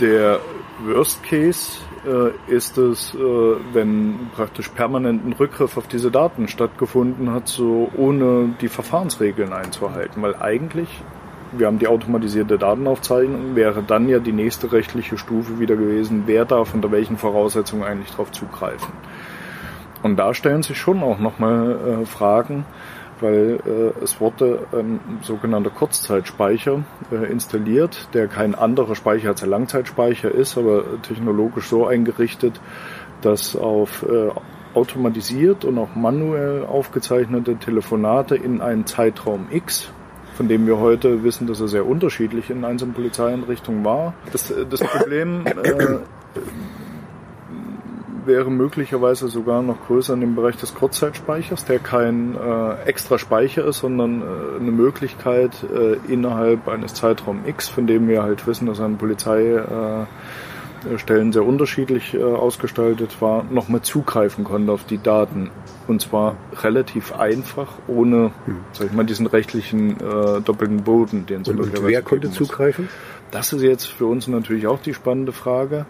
Der 0.00 0.40
Worst 0.84 1.22
Case 1.22 1.78
äh, 2.06 2.52
ist 2.54 2.76
es, 2.78 3.14
äh, 3.14 3.18
wenn 3.72 4.30
praktisch 4.34 4.68
permanent 4.68 5.26
ein 5.26 5.32
Rückgriff 5.32 5.76
auf 5.76 5.86
diese 5.88 6.10
Daten 6.10 6.48
stattgefunden 6.48 7.32
hat, 7.32 7.48
so 7.48 7.90
ohne 7.96 8.54
die 8.60 8.68
Verfahrensregeln 8.68 9.52
einzuhalten. 9.52 10.22
Weil 10.22 10.36
eigentlich, 10.36 10.88
wir 11.52 11.66
haben 11.66 11.78
die 11.78 11.88
automatisierte 11.88 12.58
Datenaufzeichnung, 12.58 13.56
wäre 13.56 13.82
dann 13.82 14.08
ja 14.08 14.18
die 14.18 14.32
nächste 14.32 14.72
rechtliche 14.72 15.16
Stufe 15.16 15.58
wieder 15.58 15.76
gewesen, 15.76 16.24
wer 16.26 16.44
darf 16.44 16.74
unter 16.74 16.90
welchen 16.90 17.16
Voraussetzungen 17.16 17.84
eigentlich 17.84 18.10
darauf 18.10 18.32
zugreifen. 18.32 18.92
Und 20.02 20.16
da 20.16 20.34
stellen 20.34 20.62
sich 20.62 20.78
schon 20.78 21.02
auch 21.02 21.18
nochmal 21.18 22.02
äh, 22.02 22.06
Fragen, 22.06 22.64
weil 23.20 23.60
äh, 23.66 24.02
es 24.02 24.20
wurde 24.20 24.60
ein 24.72 25.00
sogenannter 25.22 25.70
Kurzzeitspeicher 25.70 26.82
äh, 27.12 27.30
installiert, 27.30 28.08
der 28.14 28.28
kein 28.28 28.54
anderer 28.54 28.94
Speicher 28.94 29.30
als 29.30 29.40
der 29.40 29.48
Langzeitspeicher 29.48 30.30
ist, 30.30 30.56
aber 30.56 31.02
technologisch 31.02 31.68
so 31.68 31.86
eingerichtet, 31.86 32.60
dass 33.20 33.56
auf 33.56 34.04
äh, 34.08 34.30
automatisiert 34.72 35.64
und 35.64 35.78
auch 35.78 35.94
manuell 35.96 36.64
aufgezeichnete 36.64 37.56
Telefonate 37.56 38.36
in 38.36 38.60
einen 38.60 38.86
Zeitraum 38.86 39.48
X 39.50 39.92
von 40.40 40.48
dem 40.48 40.66
wir 40.66 40.78
heute 40.78 41.22
wissen, 41.22 41.46
dass 41.46 41.60
er 41.60 41.68
sehr 41.68 41.84
unterschiedlich 41.84 42.48
in 42.48 42.64
einzelnen 42.64 42.94
Polizeieinrichtungen 42.94 43.84
war. 43.84 44.14
Das, 44.32 44.50
das 44.70 44.80
Problem 44.80 45.44
äh, 45.44 45.98
wäre 48.30 48.50
möglicherweise 48.50 49.28
sogar 49.28 49.62
noch 49.62 49.86
größer 49.86 50.14
in 50.14 50.20
dem 50.20 50.34
Bereich 50.34 50.56
des 50.56 50.74
Kurzzeitspeichers, 50.74 51.64
der 51.64 51.80
kein 51.80 52.34
äh, 52.34 52.82
extra 52.84 53.18
Speicher 53.18 53.64
ist, 53.66 53.78
sondern 53.78 54.22
äh, 54.22 54.60
eine 54.60 54.70
Möglichkeit 54.70 55.52
äh, 55.64 55.96
innerhalb 56.12 56.68
eines 56.68 56.94
Zeitraum 56.94 57.40
X, 57.46 57.68
von 57.68 57.86
dem 57.86 58.08
wir 58.08 58.22
halt 58.22 58.46
wissen, 58.46 58.66
dass 58.66 58.80
eine 58.80 58.96
Polizei 58.96 59.60
Stellen 60.96 61.32
sehr 61.32 61.44
unterschiedlich 61.44 62.14
äh, 62.14 62.22
ausgestaltet 62.22 63.20
war, 63.20 63.44
nochmal 63.44 63.82
zugreifen 63.82 64.44
konnte 64.44 64.72
auf 64.72 64.84
die 64.84 64.98
Daten. 64.98 65.50
Und 65.86 66.00
zwar 66.00 66.36
relativ 66.62 67.12
einfach, 67.12 67.74
ohne, 67.86 68.32
hm. 68.46 68.56
sag 68.72 68.86
ich 68.86 68.92
mal, 68.92 69.04
diesen 69.04 69.26
rechtlichen 69.26 70.00
äh, 70.00 70.40
doppelten 70.40 70.82
Boden, 70.82 71.26
den 71.26 71.42
es 71.42 71.48
Und, 71.48 71.60
und 71.60 71.84
wer 71.84 72.02
konnte 72.02 72.30
zugreifen? 72.30 72.88
Das 73.30 73.52
ist 73.52 73.62
jetzt 73.62 73.86
für 73.86 74.06
uns 74.06 74.26
natürlich 74.26 74.66
auch 74.66 74.80
die 74.80 74.94
spannende 74.94 75.32
Frage. 75.32 75.86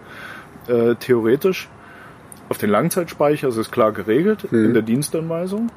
Äh, 0.67 0.95
theoretisch 0.95 1.69
auf 2.51 2.57
den 2.59 2.69
Langzeitspeicher 2.69 3.47
ist 3.47 3.57
es 3.57 3.71
klar 3.71 3.91
geregelt 3.91 4.45
hm. 4.49 4.65
in 4.65 4.73
der 4.73 4.83
Dienstanweisung. 4.83 5.71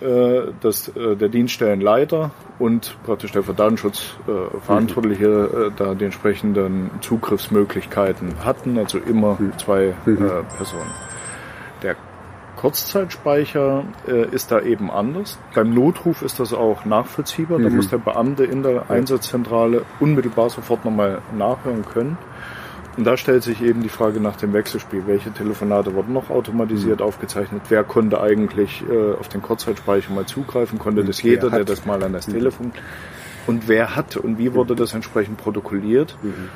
Äh, 0.00 0.52
dass 0.60 0.88
äh, 0.88 1.14
der 1.14 1.28
Dienststellenleiter 1.28 2.32
und 2.58 2.96
praktisch 3.04 3.30
der 3.30 3.44
für 3.44 3.54
Datenschutz 3.54 4.16
äh, 4.26 4.58
Verantwortliche 4.58 5.26
äh, 5.26 5.70
da 5.76 5.94
die 5.94 6.06
entsprechenden 6.06 6.90
Zugriffsmöglichkeiten 7.00 8.44
hatten, 8.44 8.76
also 8.76 8.98
immer 8.98 9.36
mhm. 9.38 9.56
zwei 9.56 9.94
mhm. 10.04 10.44
Personen. 10.56 10.90
Der 11.84 11.94
Kurzzeitspeicher 12.56 13.84
äh, 14.08 14.26
ist 14.34 14.50
da 14.50 14.60
eben 14.60 14.90
anders. 14.90 15.38
Beim 15.54 15.72
Notruf 15.72 16.22
ist 16.22 16.40
das 16.40 16.52
auch 16.52 16.84
nachvollziehbar. 16.84 17.60
Da 17.60 17.68
mhm. 17.68 17.76
muss 17.76 17.88
der 17.88 17.98
Beamte 17.98 18.44
in 18.44 18.64
der 18.64 18.90
Einsatzzentrale 18.90 19.82
unmittelbar 20.00 20.50
sofort 20.50 20.84
nochmal 20.84 21.22
nachhören 21.38 21.84
können. 21.84 22.18
Und 22.96 23.04
da 23.04 23.16
stellt 23.16 23.42
sich 23.42 23.60
eben 23.60 23.82
die 23.82 23.88
Frage 23.88 24.20
nach 24.20 24.36
dem 24.36 24.52
Wechselspiel. 24.52 25.02
Welche 25.06 25.32
Telefonate 25.32 25.94
wurden 25.94 26.12
noch 26.12 26.30
automatisiert 26.30 27.00
mhm. 27.00 27.06
aufgezeichnet? 27.06 27.62
Wer 27.68 27.82
konnte 27.82 28.20
eigentlich 28.20 28.84
äh, 28.88 29.14
auf 29.14 29.28
den 29.28 29.42
Kurzzeitspeicher 29.42 30.12
mal 30.12 30.26
zugreifen? 30.26 30.78
Konnte 30.78 31.00
und 31.00 31.08
das 31.08 31.22
jeder, 31.22 31.50
der 31.50 31.64
das 31.64 31.86
mal 31.86 32.02
an 32.02 32.12
das 32.12 32.28
mhm. 32.28 32.32
Telefon? 32.34 32.72
Und 33.46 33.68
wer 33.68 33.96
hat 33.96 34.16
und 34.16 34.38
wie 34.38 34.54
wurde 34.54 34.76
das 34.76 34.94
entsprechend 34.94 35.38
protokolliert? 35.38 36.16
Mhm. 36.22 36.48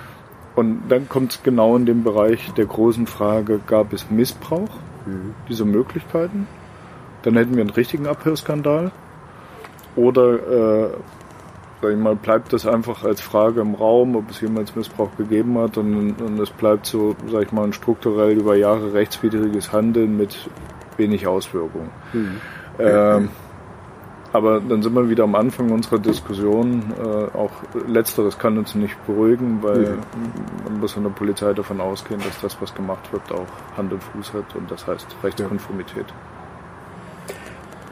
Und 0.54 0.82
dann 0.88 1.08
kommt 1.08 1.32
es 1.32 1.42
genau 1.42 1.76
in 1.76 1.86
den 1.86 2.02
Bereich 2.02 2.52
der 2.54 2.66
großen 2.66 3.06
Frage, 3.06 3.60
gab 3.66 3.92
es 3.92 4.10
Missbrauch 4.10 4.70
mhm. 5.06 5.34
dieser 5.48 5.64
Möglichkeiten? 5.64 6.46
Dann 7.22 7.36
hätten 7.36 7.54
wir 7.54 7.60
einen 7.60 7.70
richtigen 7.70 8.06
Abhörskandal. 8.06 8.92
Oder 9.96 10.86
äh, 10.86 10.90
sag 11.80 11.92
ich 11.92 11.98
mal, 11.98 12.16
bleibt 12.16 12.52
das 12.52 12.66
einfach 12.66 13.04
als 13.04 13.20
Frage 13.20 13.60
im 13.60 13.74
Raum, 13.74 14.16
ob 14.16 14.30
es 14.30 14.40
jemals 14.40 14.74
Missbrauch 14.74 15.10
gegeben 15.16 15.58
hat 15.58 15.76
und, 15.76 16.20
und 16.20 16.40
es 16.40 16.50
bleibt 16.50 16.86
so, 16.86 17.14
sag 17.30 17.42
ich 17.44 17.52
mal, 17.52 17.64
ein 17.64 17.72
strukturell 17.72 18.36
über 18.36 18.56
Jahre 18.56 18.92
rechtswidriges 18.92 19.72
Handeln 19.72 20.16
mit 20.16 20.36
wenig 20.96 21.26
Auswirkungen. 21.26 21.90
Mhm. 22.12 22.40
Ähm, 22.78 23.28
aber 24.32 24.60
dann 24.60 24.82
sind 24.82 24.94
wir 24.94 25.08
wieder 25.08 25.24
am 25.24 25.34
Anfang 25.34 25.70
unserer 25.70 25.98
Diskussion. 25.98 26.82
Äh, 26.98 27.36
auch 27.36 27.50
letzteres 27.86 28.38
kann 28.38 28.58
uns 28.58 28.74
nicht 28.74 28.94
beruhigen, 29.06 29.62
weil 29.62 29.78
mhm. 29.78 29.98
man 30.64 30.80
muss 30.80 30.92
von 30.92 31.04
der 31.04 31.10
Polizei 31.10 31.54
davon 31.54 31.80
ausgehen, 31.80 32.20
dass 32.20 32.40
das, 32.40 32.60
was 32.60 32.74
gemacht 32.74 33.10
wird, 33.12 33.22
auch 33.32 33.76
Hand 33.76 33.92
und 33.92 34.02
Fuß 34.02 34.34
hat 34.34 34.54
und 34.54 34.70
das 34.70 34.86
heißt 34.86 35.06
Rechtskonformität. 35.22 36.06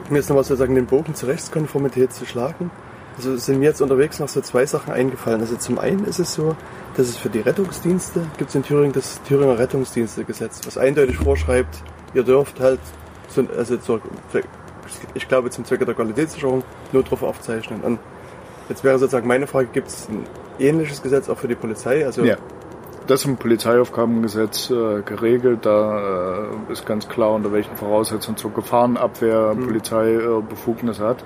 Mir 0.09 0.19
ist 0.19 0.29
noch 0.29 0.37
was 0.37 0.47
zu 0.47 0.55
sagen, 0.55 0.75
den 0.75 0.85
Bogen 0.85 1.15
zur 1.15 1.29
Rechtskonformität 1.29 2.13
zu 2.13 2.25
schlagen. 2.25 2.69
Also 3.17 3.35
sind 3.35 3.59
mir 3.59 3.65
jetzt 3.65 3.81
unterwegs 3.81 4.19
noch 4.19 4.27
so 4.27 4.41
zwei 4.41 4.65
Sachen 4.65 4.93
eingefallen. 4.93 5.41
Also 5.41 5.57
zum 5.57 5.79
einen 5.79 6.05
ist 6.05 6.19
es 6.19 6.33
so, 6.33 6.55
dass 6.95 7.09
es 7.09 7.17
für 7.17 7.29
die 7.29 7.39
Rettungsdienste 7.39 8.21
gibt 8.37 8.49
es 8.49 8.55
in 8.55 8.63
Thüringen 8.63 8.93
das 8.93 9.21
Thüringer 9.23 9.57
Rettungsdienstegesetz, 9.57 10.61
was 10.65 10.77
eindeutig 10.77 11.17
vorschreibt, 11.17 11.81
ihr 12.13 12.23
dürft 12.23 12.59
halt, 12.59 12.79
zu, 13.27 13.47
also 13.57 13.77
zur, 13.77 14.01
ich 15.15 15.27
glaube 15.27 15.49
zum 15.49 15.65
Zwecke 15.65 15.85
der 15.85 15.95
Qualitätssicherung 15.95 16.63
Notrufe 16.91 17.25
aufzeichnen. 17.25 17.81
Und 17.81 17.99
jetzt 18.69 18.83
wäre 18.83 18.99
sozusagen 18.99 19.27
meine 19.27 19.47
Frage, 19.47 19.67
gibt 19.73 19.87
es 19.87 20.07
ein 20.09 20.23
ähnliches 20.59 21.01
Gesetz 21.01 21.27
auch 21.27 21.39
für 21.39 21.47
die 21.47 21.55
Polizei? 21.55 22.05
Also 22.05 22.23
ja. 22.23 22.37
Das 23.07 23.21
ist 23.21 23.27
im 23.27 23.37
Polizeiaufgabengesetz 23.37 24.69
äh, 24.69 25.01
geregelt. 25.01 25.65
Da 25.65 26.49
äh, 26.67 26.73
ist 26.73 26.85
ganz 26.85 27.07
klar, 27.07 27.31
unter 27.31 27.53
welchen 27.53 27.77
Voraussetzungen 27.77 28.35
zur 28.35 28.53
Gefahrenabwehr 28.53 29.51
hm. 29.51 29.65
Polizei 29.65 30.13
äh, 30.13 30.41
Befugnis 30.41 30.99
hat 30.99 31.23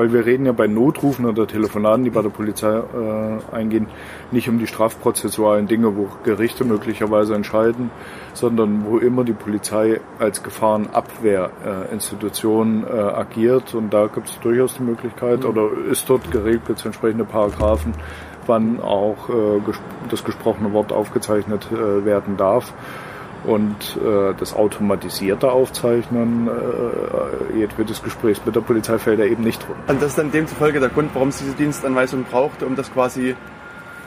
weil 0.00 0.12
wir 0.14 0.24
reden 0.24 0.46
ja 0.46 0.52
bei 0.52 0.66
Notrufen 0.66 1.26
oder 1.26 1.46
Telefonaten, 1.46 2.04
die 2.04 2.10
bei 2.10 2.22
der 2.22 2.30
Polizei 2.30 2.74
äh, 2.74 3.38
eingehen, 3.54 3.86
nicht 4.30 4.48
um 4.48 4.58
die 4.58 4.66
strafprozessualen 4.66 5.66
Dinge, 5.66 5.94
wo 5.94 6.08
Gerichte 6.24 6.64
möglicherweise 6.64 7.34
entscheiden, 7.34 7.90
sondern 8.32 8.86
wo 8.86 8.96
immer 8.96 9.24
die 9.24 9.34
Polizei 9.34 10.00
als 10.18 10.42
Gefahrenabwehrinstitution 10.42 12.86
äh, 12.86 12.92
agiert. 12.92 13.74
Und 13.74 13.92
da 13.92 14.06
gibt 14.06 14.30
es 14.30 14.40
durchaus 14.40 14.76
die 14.76 14.84
Möglichkeit, 14.84 15.40
mhm. 15.40 15.50
oder 15.50 15.68
ist 15.90 16.08
dort 16.08 16.30
geregelt, 16.30 16.62
jetzt 16.68 16.86
entsprechende 16.86 17.26
Paragraphen, 17.26 17.92
wann 18.46 18.80
auch 18.80 19.28
äh, 19.28 19.60
das 20.10 20.24
gesprochene 20.24 20.72
Wort 20.72 20.92
aufgezeichnet 20.92 21.68
äh, 21.72 22.04
werden 22.04 22.36
darf. 22.36 22.72
Und 23.44 23.96
äh, 23.96 24.34
das 24.38 24.54
automatisierte 24.54 25.50
Aufzeichnen 25.50 26.46
äh, 26.46 27.58
jedwedes 27.58 28.02
Gesprächs 28.02 28.42
mit 28.44 28.54
der 28.54 28.60
Polizei 28.60 28.98
fällt 28.98 29.18
da 29.18 29.24
eben 29.24 29.42
nicht 29.42 29.66
drunter. 29.66 29.80
Und 29.88 30.02
das 30.02 30.10
ist 30.10 30.18
dann 30.18 30.30
demzufolge 30.30 30.78
der 30.78 30.90
Grund, 30.90 31.10
warum 31.14 31.28
es 31.28 31.38
diese 31.38 31.54
Dienstanweisung 31.54 32.24
braucht, 32.24 32.62
um 32.62 32.76
das 32.76 32.92
quasi 32.92 33.34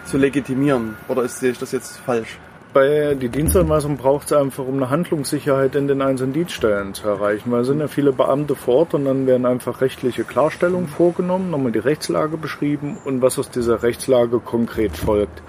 zu 0.06 0.17
legitimieren. 0.17 0.98
Oder 1.08 1.24
ist, 1.24 1.39
sehe 1.39 1.52
ich 1.52 1.58
das 1.58 1.72
jetzt 1.72 1.98
falsch? 1.98 2.38
Bei 2.73 3.13
die 3.13 3.29
Dienstanweisung 3.29 3.97
braucht 3.97 4.25
es 4.25 4.33
einfach, 4.33 4.65
um 4.65 4.77
eine 4.77 4.89
Handlungssicherheit 4.89 5.75
in 5.75 5.88
den 5.88 6.01
einzelnen 6.01 6.33
Dienststellen 6.33 6.95
zu 6.95 7.07
erreichen, 7.07 7.51
weil 7.51 7.62
es 7.62 7.67
sind 7.67 7.79
ja 7.79 7.88
viele 7.88 8.12
Beamte 8.12 8.55
vor 8.55 8.77
Ort 8.77 8.95
und 8.95 9.05
dann 9.05 9.27
werden 9.27 9.45
einfach 9.45 9.81
rechtliche 9.81 10.23
Klarstellungen 10.23 10.88
vorgenommen, 10.88 11.51
nochmal 11.51 11.71
die 11.71 11.77
Rechtslage 11.77 12.36
beschrieben 12.36 12.97
und 13.05 13.21
was 13.21 13.38
aus 13.38 13.51
dieser 13.51 13.83
Rechtslage 13.83 14.39
konkret 14.39 14.97
folgt 14.97 15.43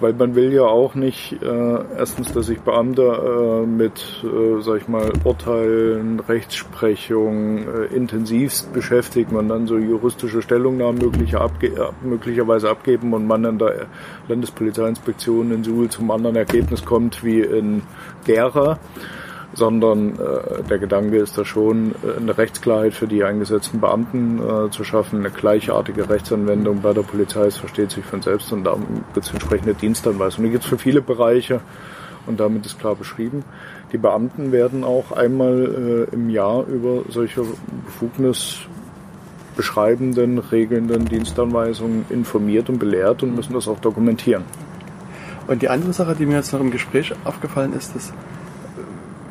weil 0.00 0.12
man 0.12 0.34
will 0.34 0.52
ja 0.52 0.62
auch 0.62 0.94
nicht 0.94 1.40
äh, 1.42 1.78
erstens, 1.96 2.32
dass 2.32 2.46
sich 2.46 2.60
Beamte 2.60 3.02
äh, 3.02 3.66
mit, 3.66 4.24
äh, 4.24 4.60
sag 4.60 4.82
ich 4.82 4.88
mal, 4.88 5.12
Urteilen, 5.24 6.20
Rechtsprechung 6.20 7.58
äh, 7.58 7.94
intensivst 7.94 8.72
beschäftigen 8.72 9.36
und 9.36 9.48
dann 9.48 9.66
so 9.66 9.78
juristische 9.78 10.42
Stellungnahmen 10.42 10.98
möglicher 10.98 11.40
abge 11.40 11.72
möglicherweise 12.02 12.70
abgeben 12.70 13.12
und 13.12 13.26
man 13.26 13.44
in 13.44 13.58
der 13.58 13.86
Landespolizeiinspektion 14.28 15.52
in 15.52 15.64
Suhl 15.64 15.88
zum 15.88 16.10
anderen 16.10 16.36
Ergebnis 16.36 16.84
kommt 16.84 17.24
wie 17.24 17.40
in 17.40 17.82
Gera 18.24 18.78
sondern 19.56 20.18
äh, 20.18 20.62
der 20.68 20.78
Gedanke 20.78 21.16
ist 21.16 21.36
da 21.38 21.44
schon, 21.44 21.92
äh, 22.04 22.18
eine 22.18 22.36
Rechtsklarheit 22.36 22.92
für 22.92 23.06
die 23.06 23.24
eingesetzten 23.24 23.80
Beamten 23.80 24.38
äh, 24.38 24.70
zu 24.70 24.84
schaffen, 24.84 25.20
eine 25.20 25.30
gleichartige 25.30 26.08
Rechtsanwendung 26.10 26.82
bei 26.82 26.92
der 26.92 27.02
Polizei, 27.02 27.46
es 27.46 27.56
versteht 27.56 27.90
sich 27.90 28.04
von 28.04 28.20
selbst 28.20 28.52
und 28.52 28.64
da 28.64 28.76
gibt 29.14 29.26
es 29.26 29.32
entsprechende 29.32 29.74
Dienstanweisungen. 29.74 30.48
Die 30.48 30.52
gibt 30.52 30.64
es 30.64 30.70
für 30.70 30.78
viele 30.78 31.00
Bereiche 31.00 31.60
und 32.26 32.38
damit 32.38 32.66
ist 32.66 32.78
klar 32.78 32.96
beschrieben. 32.96 33.44
Die 33.92 33.98
Beamten 33.98 34.52
werden 34.52 34.84
auch 34.84 35.12
einmal 35.12 36.06
äh, 36.10 36.14
im 36.14 36.28
Jahr 36.28 36.66
über 36.66 37.02
solche 37.08 37.42
Befugnis 37.86 38.58
beschreibenden, 39.56 40.38
regelnden 40.38 41.06
Dienstanweisungen 41.06 42.04
informiert 42.10 42.68
und 42.68 42.78
belehrt 42.78 43.22
und 43.22 43.34
müssen 43.34 43.54
das 43.54 43.68
auch 43.68 43.80
dokumentieren. 43.80 44.44
Und 45.46 45.62
die 45.62 45.70
andere 45.70 45.94
Sache, 45.94 46.14
die 46.14 46.26
mir 46.26 46.36
jetzt 46.36 46.52
noch 46.52 46.60
im 46.60 46.70
Gespräch 46.70 47.14
aufgefallen 47.24 47.72
ist, 47.72 47.94
dass 47.94 48.12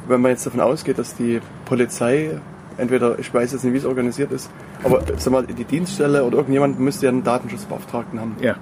wenn 0.08 0.22
man 0.22 0.32
jetzt 0.32 0.46
davon 0.46 0.62
ausgeht, 0.62 0.98
dass 0.98 1.16
die 1.16 1.42
Polizei 1.66 2.40
entweder, 2.78 3.20
ich 3.20 3.34
weiß 3.34 3.54
jetzt 3.54 3.64
nicht, 3.64 3.74
wie 3.74 3.78
es 3.78 3.86
organisiert 3.86 4.32
ist, 4.32 4.50
aber 4.84 5.02
sag 5.18 5.32
mal, 5.32 5.46
die 5.46 5.64
Dienststelle 5.64 6.24
oder 6.24 6.38
irgendjemand 6.38 6.80
müsste 6.80 7.06
ja 7.06 7.12
einen 7.12 7.24
Datenschutzbeauftragten 7.24 8.20
haben. 8.20 8.36
Ja. 8.42 8.56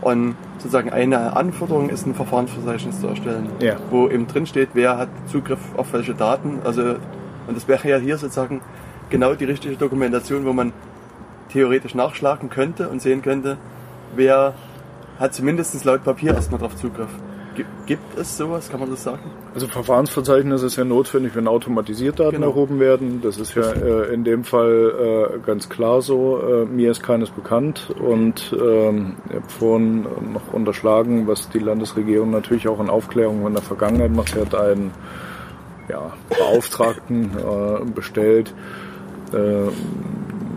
Und 0.00 0.36
sozusagen 0.58 0.90
eine 0.90 1.36
Anforderung 1.36 1.88
ist, 1.88 2.06
ein 2.06 2.14
Verfahrensverzeichnis 2.14 3.00
zu 3.00 3.06
erstellen, 3.06 3.48
ja. 3.60 3.76
wo 3.90 4.08
eben 4.08 4.26
drin 4.26 4.46
steht, 4.46 4.70
wer 4.74 4.98
hat 4.98 5.08
Zugriff 5.30 5.60
auf 5.76 5.92
welche 5.92 6.14
Daten. 6.14 6.60
Also, 6.64 6.96
und 7.46 7.56
das 7.56 7.68
wäre 7.68 7.88
ja 7.88 7.96
hier 7.96 8.18
sozusagen 8.18 8.60
genau 9.08 9.34
die 9.34 9.44
richtige 9.44 9.76
Dokumentation, 9.76 10.44
wo 10.44 10.52
man 10.52 10.72
theoretisch 11.50 11.94
nachschlagen 11.94 12.50
könnte 12.50 12.88
und 12.88 13.00
sehen 13.00 13.22
könnte, 13.22 13.56
wer 14.16 14.54
hat 15.18 15.32
zumindest 15.34 15.84
laut 15.84 16.04
Papier 16.04 16.34
erstmal 16.34 16.60
drauf 16.60 16.76
Zugriff. 16.76 17.10
Gibt 17.86 18.18
es 18.18 18.36
sowas, 18.36 18.68
kann 18.68 18.80
man 18.80 18.90
das 18.90 19.02
sagen? 19.02 19.22
Also 19.54 19.66
Verfahrensverzeichnis 19.68 20.62
ist 20.62 20.76
ja 20.76 20.84
notwendig, 20.84 21.34
wenn 21.36 21.46
automatisiert 21.46 22.18
Daten 22.18 22.36
genau. 22.36 22.48
erhoben 22.48 22.80
werden. 22.80 23.20
Das 23.22 23.38
ist 23.38 23.54
ja 23.54 23.70
äh, 23.70 24.12
in 24.12 24.24
dem 24.24 24.44
Fall 24.44 25.34
äh, 25.34 25.38
ganz 25.46 25.68
klar 25.68 26.02
so. 26.02 26.40
Äh, 26.40 26.64
mir 26.66 26.90
ist 26.90 27.02
keines 27.02 27.30
bekannt 27.30 27.94
und 28.00 28.56
ähm, 28.58 29.16
ich 29.28 29.36
habe 29.36 29.48
vorhin 29.48 30.02
noch 30.32 30.52
unterschlagen, 30.52 31.26
was 31.26 31.48
die 31.50 31.58
Landesregierung 31.58 32.30
natürlich 32.30 32.68
auch 32.68 32.80
in 32.80 32.90
Aufklärung 32.90 33.46
in 33.46 33.52
der 33.52 33.62
Vergangenheit 33.62 34.12
macht. 34.12 34.30
Sie 34.30 34.40
hat 34.40 34.54
einen 34.54 34.90
ja, 35.88 36.12
Beauftragten 36.30 37.30
äh, 37.36 37.84
bestellt, 37.84 38.54
äh, 39.32 39.68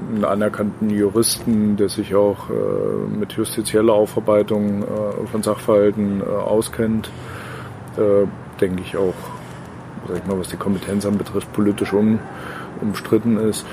einen 0.08 0.26
anerkannten 0.26 0.90
Juristen, 0.90 1.76
der 1.78 1.90
sich 1.90 2.16
auch 2.16 2.50
äh, 2.50 2.54
mit 3.20 3.34
justizieller 3.34 3.94
Aufarbeitung 3.94 4.84
äh, 4.84 5.28
von 5.28 5.44
Sachverhalten 5.44 6.22
äh, 6.22 6.26
auskennt, 6.26 7.10
äh, 7.98 8.28
denke 8.60 8.82
ich 8.82 8.98
auch 8.98 9.14
sag 10.08 10.18
ich 10.18 10.26
mal, 10.26 10.40
was 10.40 10.48
die 10.48 10.58
Kompetenz 10.58 11.06
anbetrifft, 11.06 11.52
politisch 11.52 11.92
um, 11.92 12.20
umstritten 12.82 13.38
ist, 13.38 13.66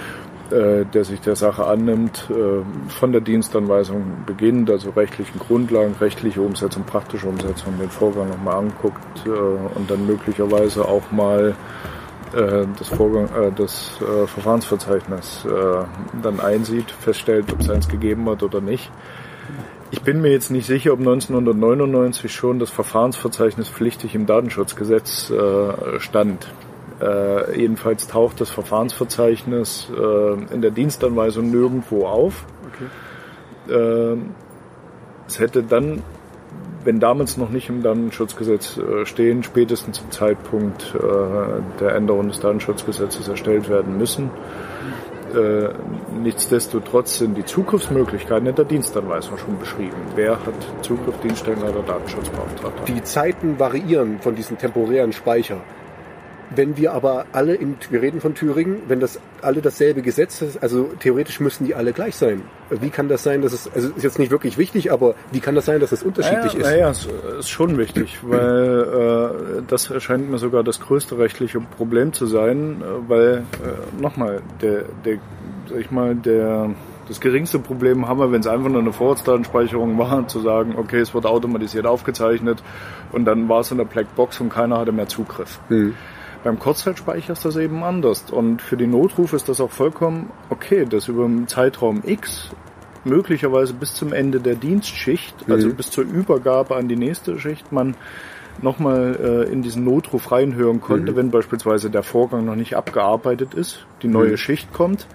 äh, 0.51 0.85
der 0.85 1.05
sich 1.05 1.21
der 1.21 1.37
Sache 1.37 1.65
annimmt, 1.65 2.29
von 2.89 3.13
der 3.13 3.21
Dienstanweisung 3.21 4.03
beginnt, 4.27 4.69
also 4.69 4.91
rechtlichen 4.91 5.39
Grundlagen, 5.39 5.95
rechtliche 6.01 6.41
Umsetzung, 6.41 6.83
praktische 6.83 7.29
Umsetzung, 7.29 7.79
den 7.79 7.91
Vorgang 7.91 8.31
nochmal 8.31 8.57
anguckt 8.57 9.27
und 9.27 9.89
dann 9.89 10.07
möglicherweise 10.07 10.85
auch 10.85 11.13
mal 11.13 11.55
äh, 12.35 12.67
das, 12.79 12.89
Vorgang, 12.89 13.27
äh, 13.27 13.53
das 13.55 13.93
äh, 14.01 14.27
Verfahrensverzeichnis 14.27 15.47
dann 16.23 16.41
einsieht, 16.41 16.91
feststellt, 16.91 17.53
ob 17.53 17.61
es 17.61 17.71
eins 17.71 17.89
gegeben 17.89 18.29
hat 18.29 18.43
oder 18.43 18.61
nicht. 18.61 18.91
Ich 19.91 20.03
bin 20.03 20.21
mir 20.21 20.31
jetzt 20.31 20.51
nicht 20.51 20.67
sicher, 20.67 20.93
ob 20.93 20.99
1999 20.99 22.33
schon 22.33 22.59
das 22.59 22.71
Verfahrensverzeichnis 22.71 23.69
pflichtig 23.69 24.15
im 24.15 24.27
Datenschutzgesetz 24.27 25.33
stand. 25.99 26.49
Äh, 27.01 27.59
jedenfalls 27.59 28.07
taucht 28.07 28.41
das 28.41 28.51
Verfahrensverzeichnis 28.51 29.89
äh, 29.91 30.55
in 30.55 30.63
der 30.63 30.71
Dienstanweisung 30.71 31.51
nirgendwo 31.51 32.07
auf. 32.07 32.45
Okay. 33.67 33.75
Äh, 33.75 34.17
es 35.27 35.41
hätte 35.41 35.63
dann 35.63 36.03
wenn 36.85 37.01
damals 37.01 37.37
noch 37.37 37.51
nicht 37.51 37.69
im 37.69 37.83
Datenschutzgesetz 37.83 38.79
äh, 38.79 39.07
stehen, 39.07 39.43
spätestens 39.43 39.99
zum 39.99 40.11
Zeitpunkt 40.11 40.95
äh, 40.95 41.01
der 41.81 41.95
Änderung 41.95 42.29
des 42.29 42.41
Datenschutzgesetzes 42.41 43.29
erstellt 43.29 43.69
werden 43.69 43.97
müssen. 43.99 44.31
Äh, 45.35 45.71
nichtsdestotrotz 46.23 47.19
sind 47.19 47.37
die 47.37 47.45
Zugriffsmöglichkeiten 47.45 48.47
in 48.47 48.55
der 48.55 48.65
Dienstanweisung 48.65 49.37
schon 49.39 49.59
beschrieben. 49.59 49.97
Wer 50.15 50.33
hat 50.33 50.55
Zugriff, 50.83 51.19
Dienststellenleiter, 51.23 51.83
Datenschutzbeauftragter? 51.83 52.85
Die 52.85 53.03
Zeiten 53.03 53.59
variieren 53.59 54.21
von 54.21 54.37
diesen 54.37 54.59
temporären 54.59 55.13
Speicher. 55.13 55.61
Wenn 56.57 56.77
wir 56.77 56.93
aber 56.93 57.27
alle 57.33 57.55
in, 57.55 57.77
wir 57.91 58.03
reden 58.03 58.21
von 58.21 58.35
Thüringen, 58.35 58.83
wenn 58.89 59.01
das 59.01 59.21
alle 59.43 59.61
dasselbe 59.61 60.03
Gesetz 60.03 60.43
ist, 60.43 60.63
also 60.63 60.91
theoretisch 61.01 61.41
müssen 61.41 61.65
die 61.65 61.75
alle 61.75 61.93
gleich 61.93 62.17
sein. 62.17 62.43
Wie 62.71 62.91
kann 62.91 63.09
das 63.09 63.23
sein, 63.23 63.43
dass 63.43 63.53
es, 63.53 63.71
also 63.73 63.89
ist 63.89 64.03
jetzt 64.03 64.19
nicht 64.19 64.31
wirklich 64.31 64.59
wichtig, 64.59 64.93
aber 64.93 65.15
wie 65.33 65.41
kann 65.41 65.55
das 65.55 65.67
sein, 65.67 65.81
dass 65.81 65.93
es 65.93 66.03
unterschiedlich 66.03 66.55
naja, 66.55 66.91
ist? 66.91 67.07
Naja, 67.07 67.29
es 67.35 67.39
ist 67.41 67.51
schon 67.51 67.79
wichtig, 67.79 68.19
weil 68.23 69.61
äh, 69.61 69.63
das 69.69 69.91
erscheint 69.91 70.31
mir 70.31 70.39
sogar 70.39 70.65
das 70.65 70.81
größte 70.81 71.19
rechtliche 71.19 71.61
Problem 71.61 72.13
zu 72.13 72.27
sein, 72.27 72.83
äh, 72.83 73.09
weil 73.09 73.45
äh, 73.63 74.03
nochmal, 74.03 74.43
der, 74.61 74.85
der, 75.05 75.19
sag 75.69 75.79
ich 75.79 75.91
mal, 75.91 76.15
der 76.15 76.71
das 77.09 77.21
geringste 77.21 77.59
Problem 77.59 78.09
haben 78.09 78.19
wir, 78.19 78.33
wenn 78.33 78.41
es 78.41 78.47
einfach 78.47 78.71
nur 78.71 78.81
eine 78.81 78.93
Vorratsdatenspeicherung 78.93 79.99
war, 79.99 80.27
zu 80.29 80.41
sagen, 80.41 80.75
okay, 80.77 81.01
es 81.01 81.15
wurde 81.15 81.29
automatisiert 81.29 81.87
aufgezeichnet 81.87 82.63
und 83.13 83.25
dann 83.25 83.49
war 83.49 83.61
es 83.61 83.71
in 83.71 83.79
der 83.79 83.85
Blackbox 83.85 84.41
und 84.41 84.49
keiner 84.49 84.79
hatte 84.79 84.93
mehr 84.93 85.09
Zugriff. 85.09 85.61
Mhm. 85.69 85.95
Beim 86.45 86.59
Kurzzeitspeicher 86.59 87.33
ist 87.33 87.45
das 87.45 87.57
eben 87.57 87.83
anders. 87.83 88.31
Und 88.31 88.61
für 88.61 88.77
den 88.77 88.91
Notruf 88.91 89.33
ist 89.33 89.49
das 89.49 89.61
auch 89.61 89.71
vollkommen 89.71 90.31
okay, 90.51 90.85
dass 90.85 91.09
über 91.09 91.25
einen 91.25 91.49
Zeitraum 91.49 92.03
X 92.05 92.51
möglicherweise 93.05 93.73
bis 93.73 93.95
zum 93.95 94.13
Ende 94.13 94.41
der 94.41 94.55
Dienstschicht, 94.55 95.35
also 95.41 95.47
mhm. 95.47 95.53
also 95.55 95.75
bis 95.75 95.91
zur 95.91 96.05
Übergabe 96.05 96.77
an 96.77 96.87
die 96.87 96.97
nächste 96.97 97.39
Schicht, 97.39 97.73
man 97.73 97.97
nochmal 98.63 99.47
äh, 99.49 99.53
in 99.53 99.63
diesen 99.63 99.85
Notruf 99.85 100.31
reinhören 100.31 100.81
konnte, 100.81 101.13
mhm. 101.13 101.17
wenn 101.17 101.31
beispielsweise 101.31 101.91
der 101.91 102.03
Vorgang 102.03 102.45
noch 102.45 102.57
nicht 102.57 102.77
abgearbeitet 102.77 103.55
ist, 103.55 103.87
die 104.03 104.09
neue 104.09 104.33
mhm. 104.33 104.37
Schicht 104.37 104.73
kommt. 104.73 105.07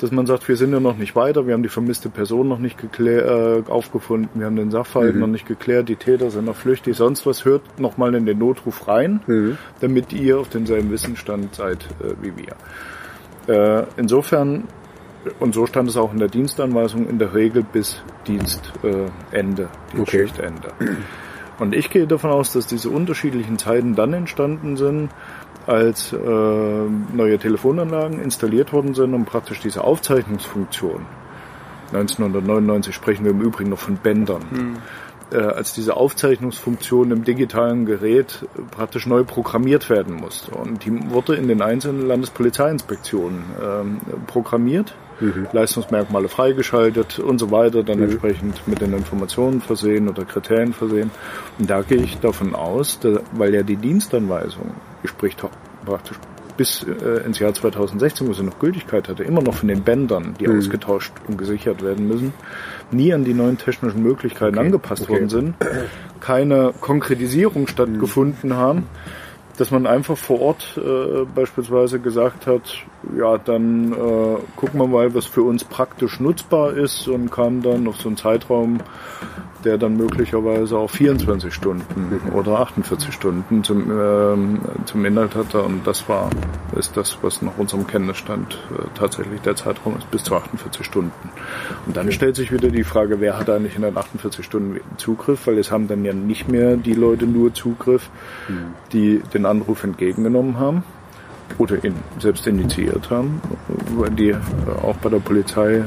Dass 0.00 0.10
man 0.10 0.24
sagt, 0.24 0.48
wir 0.48 0.56
sind 0.56 0.72
ja 0.72 0.80
noch 0.80 0.96
nicht 0.96 1.14
weiter, 1.14 1.46
wir 1.46 1.52
haben 1.52 1.62
die 1.62 1.68
vermisste 1.68 2.08
Person 2.08 2.48
noch 2.48 2.58
nicht 2.58 2.78
äh, 2.98 3.62
aufgefunden, 3.68 4.40
wir 4.40 4.46
haben 4.46 4.56
den 4.56 4.70
Sachverhalt 4.70 5.14
mhm. 5.14 5.20
noch 5.20 5.26
nicht 5.26 5.46
geklärt, 5.46 5.90
die 5.90 5.96
Täter 5.96 6.30
sind 6.30 6.46
noch 6.46 6.56
flüchtig, 6.56 6.96
sonst 6.96 7.26
was, 7.26 7.44
hört 7.44 7.78
nochmal 7.78 8.14
in 8.14 8.24
den 8.24 8.38
Notruf 8.38 8.88
rein, 8.88 9.20
mhm. 9.26 9.58
damit 9.80 10.14
ihr 10.14 10.38
auf 10.38 10.48
demselben 10.48 10.90
Wissensstand 10.90 11.54
seid 11.54 11.84
äh, 12.00 12.14
wie 12.22 12.32
wir. 12.34 12.56
Äh, 13.54 13.84
insofern, 13.98 14.64
und 15.38 15.54
so 15.54 15.66
stand 15.66 15.90
es 15.90 15.98
auch 15.98 16.14
in 16.14 16.18
der 16.18 16.28
Dienstanweisung, 16.28 17.06
in 17.06 17.18
der 17.18 17.34
Regel 17.34 17.62
bis 17.62 18.02
Dienstende, 18.26 19.68
äh, 19.92 20.00
okay. 20.00 20.26
Schichtende. 20.26 20.72
Und 21.58 21.74
ich 21.74 21.90
gehe 21.90 22.06
davon 22.06 22.30
aus, 22.30 22.54
dass 22.54 22.66
diese 22.66 22.88
unterschiedlichen 22.88 23.58
Zeiten 23.58 23.94
dann 23.94 24.14
entstanden 24.14 24.78
sind, 24.78 25.10
als 25.70 26.12
äh, 26.12 26.16
neue 26.18 27.38
Telefonanlagen 27.38 28.20
installiert 28.20 28.72
worden 28.72 28.94
sind, 28.94 29.14
um 29.14 29.24
praktisch 29.24 29.60
diese 29.60 29.84
Aufzeichnungsfunktion, 29.84 31.06
1999 31.92 32.94
sprechen 32.94 33.24
wir 33.24 33.30
im 33.30 33.40
Übrigen 33.40 33.70
noch 33.70 33.78
von 33.78 33.96
Bändern, 33.96 34.42
hm. 34.50 34.76
äh, 35.32 35.36
als 35.36 35.72
diese 35.72 35.96
Aufzeichnungsfunktion 35.96 37.12
im 37.12 37.24
digitalen 37.24 37.86
Gerät 37.86 38.46
praktisch 38.72 39.06
neu 39.06 39.22
programmiert 39.22 39.88
werden 39.90 40.16
musste. 40.16 40.52
Und 40.52 40.84
die 40.84 41.10
wurde 41.10 41.36
in 41.36 41.46
den 41.46 41.62
einzelnen 41.62 42.06
Landespolizeiinspektionen 42.06 43.44
äh, 43.60 44.16
programmiert 44.26 44.94
mhm. 45.20 45.46
Leistungsmerkmale 45.52 46.28
freigeschaltet 46.28 47.18
und 47.18 47.38
so 47.38 47.50
weiter, 47.50 47.82
dann 47.82 47.98
mhm. 47.98 48.04
entsprechend 48.04 48.66
mit 48.66 48.80
den 48.80 48.92
Informationen 48.92 49.60
versehen 49.60 50.08
oder 50.08 50.24
Kriterien 50.24 50.72
versehen. 50.72 51.10
Und 51.58 51.70
da 51.70 51.82
gehe 51.82 52.02
ich 52.02 52.18
davon 52.18 52.54
aus, 52.54 52.98
dass, 53.00 53.20
weil 53.32 53.54
ja 53.54 53.62
die 53.62 53.76
Dienstanweisung, 53.76 54.72
sprich 55.08 55.36
praktisch 55.84 56.18
bis 56.56 56.82
äh, 56.82 57.24
ins 57.24 57.38
Jahr 57.38 57.54
2016, 57.54 58.28
wo 58.28 58.34
sie 58.34 58.42
noch 58.42 58.58
Gültigkeit 58.58 59.08
hatte, 59.08 59.22
immer 59.24 59.40
noch 59.40 59.54
von 59.54 59.68
den 59.68 59.82
Bändern, 59.82 60.34
die 60.38 60.46
mhm. 60.46 60.58
ausgetauscht 60.58 61.12
und 61.26 61.38
gesichert 61.38 61.82
werden 61.82 62.06
müssen, 62.06 62.34
nie 62.90 63.14
an 63.14 63.24
die 63.24 63.32
neuen 63.32 63.56
technischen 63.56 64.02
Möglichkeiten 64.02 64.58
okay. 64.58 64.66
angepasst 64.66 65.04
okay. 65.04 65.12
worden 65.12 65.28
sind, 65.30 65.54
keine 66.20 66.74
Konkretisierung 66.78 67.66
stattgefunden 67.66 68.54
haben 68.56 68.86
dass 69.60 69.70
man 69.70 69.86
einfach 69.86 70.16
vor 70.16 70.40
Ort 70.40 70.78
äh, 70.78 71.26
beispielsweise 71.34 72.00
gesagt 72.00 72.46
hat, 72.46 72.62
ja, 73.14 73.36
dann 73.36 73.92
äh, 73.92 74.36
gucken 74.56 74.80
wir 74.80 74.86
mal, 74.86 75.14
was 75.14 75.26
für 75.26 75.42
uns 75.42 75.64
praktisch 75.64 76.18
nutzbar 76.18 76.72
ist 76.72 77.06
und 77.08 77.30
kam 77.30 77.60
dann 77.60 77.86
auf 77.86 78.00
so 78.00 78.08
einen 78.08 78.16
Zeitraum 78.16 78.78
der 79.64 79.78
dann 79.78 79.96
möglicherweise 79.96 80.76
auch 80.76 80.90
24 80.90 81.52
Stunden 81.52 82.30
oder 82.32 82.60
48 82.60 83.12
Stunden 83.12 83.62
zum, 83.64 83.90
ähm, 83.90 84.60
zum 84.84 85.04
Inhalt 85.04 85.34
hatte. 85.34 85.62
Und 85.62 85.86
das 85.86 86.08
war, 86.08 86.30
ist 86.76 86.96
das, 86.96 87.18
was 87.22 87.42
nach 87.42 87.56
unserem 87.58 87.86
Kenntnisstand 87.86 88.58
äh, 88.70 88.82
tatsächlich 88.94 89.40
der 89.42 89.56
Zeitraum 89.56 89.96
ist, 89.98 90.10
bis 90.10 90.24
zu 90.24 90.34
48 90.34 90.84
Stunden. 90.84 91.12
Und 91.86 91.96
dann 91.96 92.10
stellt 92.12 92.36
sich 92.36 92.52
wieder 92.52 92.68
die 92.68 92.84
Frage, 92.84 93.20
wer 93.20 93.38
hat 93.38 93.50
eigentlich 93.50 93.76
in 93.76 93.82
den 93.82 93.96
48 93.96 94.44
Stunden 94.44 94.80
Zugriff, 94.96 95.46
weil 95.46 95.58
es 95.58 95.70
haben 95.70 95.88
dann 95.88 96.04
ja 96.04 96.12
nicht 96.12 96.48
mehr 96.48 96.76
die 96.76 96.94
Leute 96.94 97.26
nur 97.26 97.52
Zugriff, 97.54 98.08
die 98.92 99.22
den 99.34 99.46
Anruf 99.50 99.84
entgegengenommen 99.84 100.58
haben 100.58 100.84
oder 101.58 101.84
ihn 101.84 101.96
selbst 102.18 102.46
initiiert 102.46 103.10
haben, 103.10 103.40
weil 103.96 104.10
die 104.10 104.30
äh, 104.30 104.36
auch 104.82 104.96
bei 104.96 105.10
der 105.10 105.18
Polizei 105.18 105.84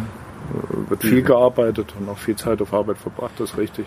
wird 0.89 1.01
viel 1.01 1.23
gearbeitet 1.23 1.93
und 1.99 2.09
auch 2.09 2.17
viel 2.17 2.35
Zeit 2.35 2.61
auf 2.61 2.73
Arbeit 2.73 2.97
verbracht, 2.97 3.31
das 3.37 3.51
ist 3.51 3.57
richtig. 3.57 3.85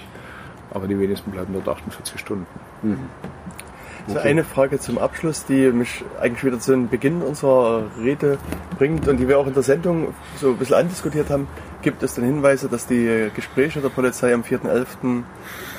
Aber 0.71 0.87
die 0.87 0.99
wenigsten 0.99 1.31
bleiben 1.31 1.53
dort 1.53 1.69
48 1.69 2.19
Stunden. 2.19 2.47
Mhm. 2.83 2.99
So 4.09 4.19
eine 4.19 4.45
Frage 4.45 4.79
zum 4.79 4.99
Abschluss, 4.99 5.47
die 5.47 5.73
mich 5.73 6.05
eigentlich 6.21 6.45
wieder 6.45 6.61
zu 6.61 6.71
den 6.71 6.89
Beginn 6.89 7.23
unserer 7.23 7.85
Rede 8.01 8.39
bringt 8.79 9.09
und 9.09 9.17
die 9.17 9.27
wir 9.27 9.39
auch 9.39 9.49
in 9.49 9.55
der 9.55 9.65
Sendung 9.65 10.15
so 10.37 10.51
ein 10.51 10.57
bisschen 10.57 10.77
andiskutiert 10.77 11.29
haben. 11.29 11.49
Gibt 11.87 12.03
es 12.03 12.15
denn 12.17 12.25
Hinweise, 12.25 12.69
dass 12.69 12.89
die 12.89 13.31
Gespräche 13.33 13.81
der 13.81 13.91
Polizei 13.91 14.35
am 14.35 14.43
4.11. 14.43 15.23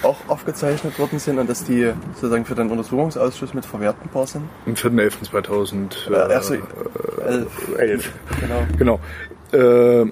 auch 0.04 0.16
aufgezeichnet 0.30 0.98
worden 1.00 1.20
sind 1.20 1.38
und 1.38 1.50
dass 1.50 1.66
die 1.66 1.92
sozusagen 2.14 2.46
für 2.46 2.56
den 2.56 2.70
Untersuchungsausschuss 2.70 3.54
mit 3.54 3.66
verwertbar 3.66 4.26
sind? 4.26 4.46
Am 4.66 4.72
4.11.2011. 4.72 6.10
Äh, 6.10 6.16
also, 6.16 6.54
äh, 6.54 7.98
Genau. 8.40 8.66
genau. 8.78 9.00
Äh, 9.52 10.10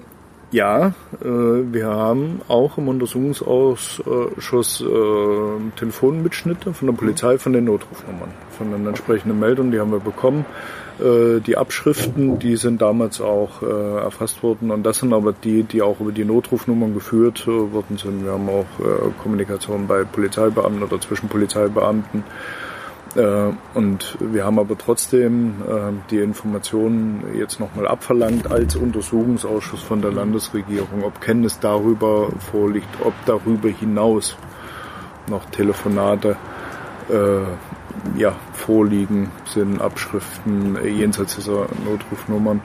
ja, 0.50 0.88
äh, 0.88 1.24
wir 1.24 1.86
haben 1.86 2.42
auch 2.46 2.76
im 2.76 2.88
Untersuchungsausschuss 2.88 4.82
äh, 4.82 5.70
Telefonmitschnitte 5.76 6.74
von 6.74 6.88
der 6.88 6.94
Polizei, 6.94 7.38
von 7.38 7.54
den 7.54 7.64
Notrufnummern, 7.64 8.34
von 8.50 8.70
den 8.70 8.86
entsprechenden 8.86 9.40
Meldungen, 9.40 9.72
die 9.72 9.80
haben 9.80 9.92
wir 9.92 10.00
bekommen. 10.00 10.44
Äh, 10.98 11.40
die 11.40 11.58
Abschriften, 11.58 12.38
die 12.38 12.56
sind 12.56 12.80
damals 12.80 13.20
auch 13.20 13.62
äh, 13.62 13.98
erfasst 13.98 14.42
worden 14.42 14.70
und 14.70 14.82
das 14.82 14.98
sind 14.98 15.12
aber 15.12 15.32
die, 15.32 15.62
die 15.62 15.82
auch 15.82 16.00
über 16.00 16.12
die 16.12 16.24
Notrufnummern 16.24 16.94
geführt 16.94 17.44
äh, 17.46 17.50
worden 17.50 17.98
sind. 17.98 18.24
Wir 18.24 18.32
haben 18.32 18.48
auch 18.48 18.66
Kommunikation 19.22 19.86
bei 19.86 20.04
Polizeibeamten 20.04 20.82
oder 20.82 21.00
zwischen 21.00 21.28
Polizeibeamten 21.28 22.24
und 23.72 24.18
wir 24.20 24.44
haben 24.44 24.58
aber 24.58 24.76
trotzdem 24.76 25.54
die 26.10 26.18
Informationen 26.18 27.24
jetzt 27.38 27.60
nochmal 27.60 27.88
abverlangt 27.88 28.50
als 28.50 28.76
Untersuchungsausschuss 28.76 29.80
von 29.80 30.02
der 30.02 30.12
Landesregierung, 30.12 31.02
ob 31.02 31.22
Kenntnis 31.22 31.58
darüber 31.58 32.28
vorliegt, 32.50 32.88
ob 33.02 33.14
darüber 33.24 33.70
hinaus 33.70 34.36
noch 35.28 35.46
Telefonate 35.46 36.36
ja, 38.16 38.34
vorliegen, 38.52 39.30
sind 39.46 39.80
Abschriften 39.80 40.76
jenseits 40.84 41.36
dieser 41.36 41.66
Notrufnummern. 41.84 42.60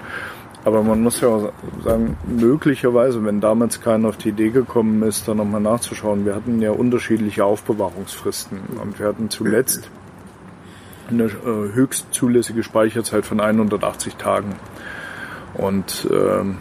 Aber 0.63 0.84
man 0.84 1.01
muss 1.01 1.21
ja 1.21 1.27
auch 1.27 1.51
sagen, 1.84 2.17
möglicherweise, 2.27 3.23
wenn 3.25 3.41
damals 3.41 3.82
keiner 3.82 4.10
auf 4.10 4.17
die 4.17 4.30
Idee 4.30 4.49
gekommen 4.49 5.01
ist, 5.04 5.27
da 5.27 5.34
nochmal 5.34 5.62
nachzuschauen, 5.62 6.25
wir 6.25 6.36
hatten 6.36 6.62
ja 6.62 6.71
unterschiedliche 6.71 7.45
Aufbewahrungsfristen 7.45 8.60
und 8.82 8.99
wir 8.99 9.08
hatten 9.08 9.30
zuletzt 9.32 9.89
eine 11.10 11.23
äh, 11.23 11.73
höchst 11.73 12.13
zulässige 12.13 12.63
Speicherzeit 12.63 13.25
von 13.25 13.39
180 13.39 14.15
Tagen. 14.15 14.56
Und 15.56 16.08
ähm, 16.12 16.58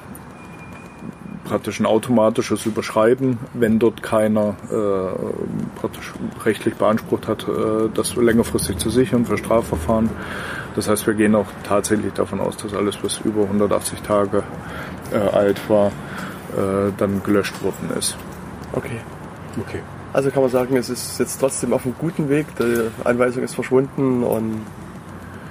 praktisch 1.51 1.81
ein 1.81 1.87
automatisches 1.87 2.65
Überschreiben, 2.65 3.39
wenn 3.55 3.81
dort 3.81 4.05
keiner 4.05 4.55
äh, 4.71 5.81
praktisch 5.81 6.13
rechtlich 6.45 6.77
beansprucht 6.77 7.27
hat, 7.27 7.43
äh, 7.49 7.89
das 7.93 8.15
längerfristig 8.15 8.79
zu 8.79 8.89
sichern 8.89 9.27
für 9.27 9.37
Strafverfahren. 9.37 10.11
Das 10.77 10.89
heißt, 10.89 11.09
wir 11.09 11.15
gehen 11.15 11.35
auch 11.35 11.49
tatsächlich 11.65 12.13
davon 12.13 12.39
aus, 12.39 12.57
dass 12.57 12.73
alles, 12.73 13.03
was 13.03 13.19
über 13.25 13.43
180 13.43 14.01
Tage 14.03 14.45
äh, 15.13 15.17
alt 15.17 15.69
war, 15.69 15.89
äh, 15.89 16.93
dann 16.97 17.21
gelöscht 17.25 17.61
worden 17.65 17.91
ist. 17.99 18.17
Okay. 18.73 19.01
Okay. 19.61 19.81
Also 20.13 20.31
kann 20.31 20.43
man 20.43 20.51
sagen, 20.53 20.77
es 20.77 20.89
ist 20.89 21.19
jetzt 21.19 21.39
trotzdem 21.41 21.73
auf 21.73 21.85
einem 21.85 21.97
guten 21.99 22.29
Weg. 22.29 22.47
Die 22.61 22.91
Anweisung 23.03 23.43
ist 23.43 23.57
verschwunden 23.57 24.23
und 24.23 24.61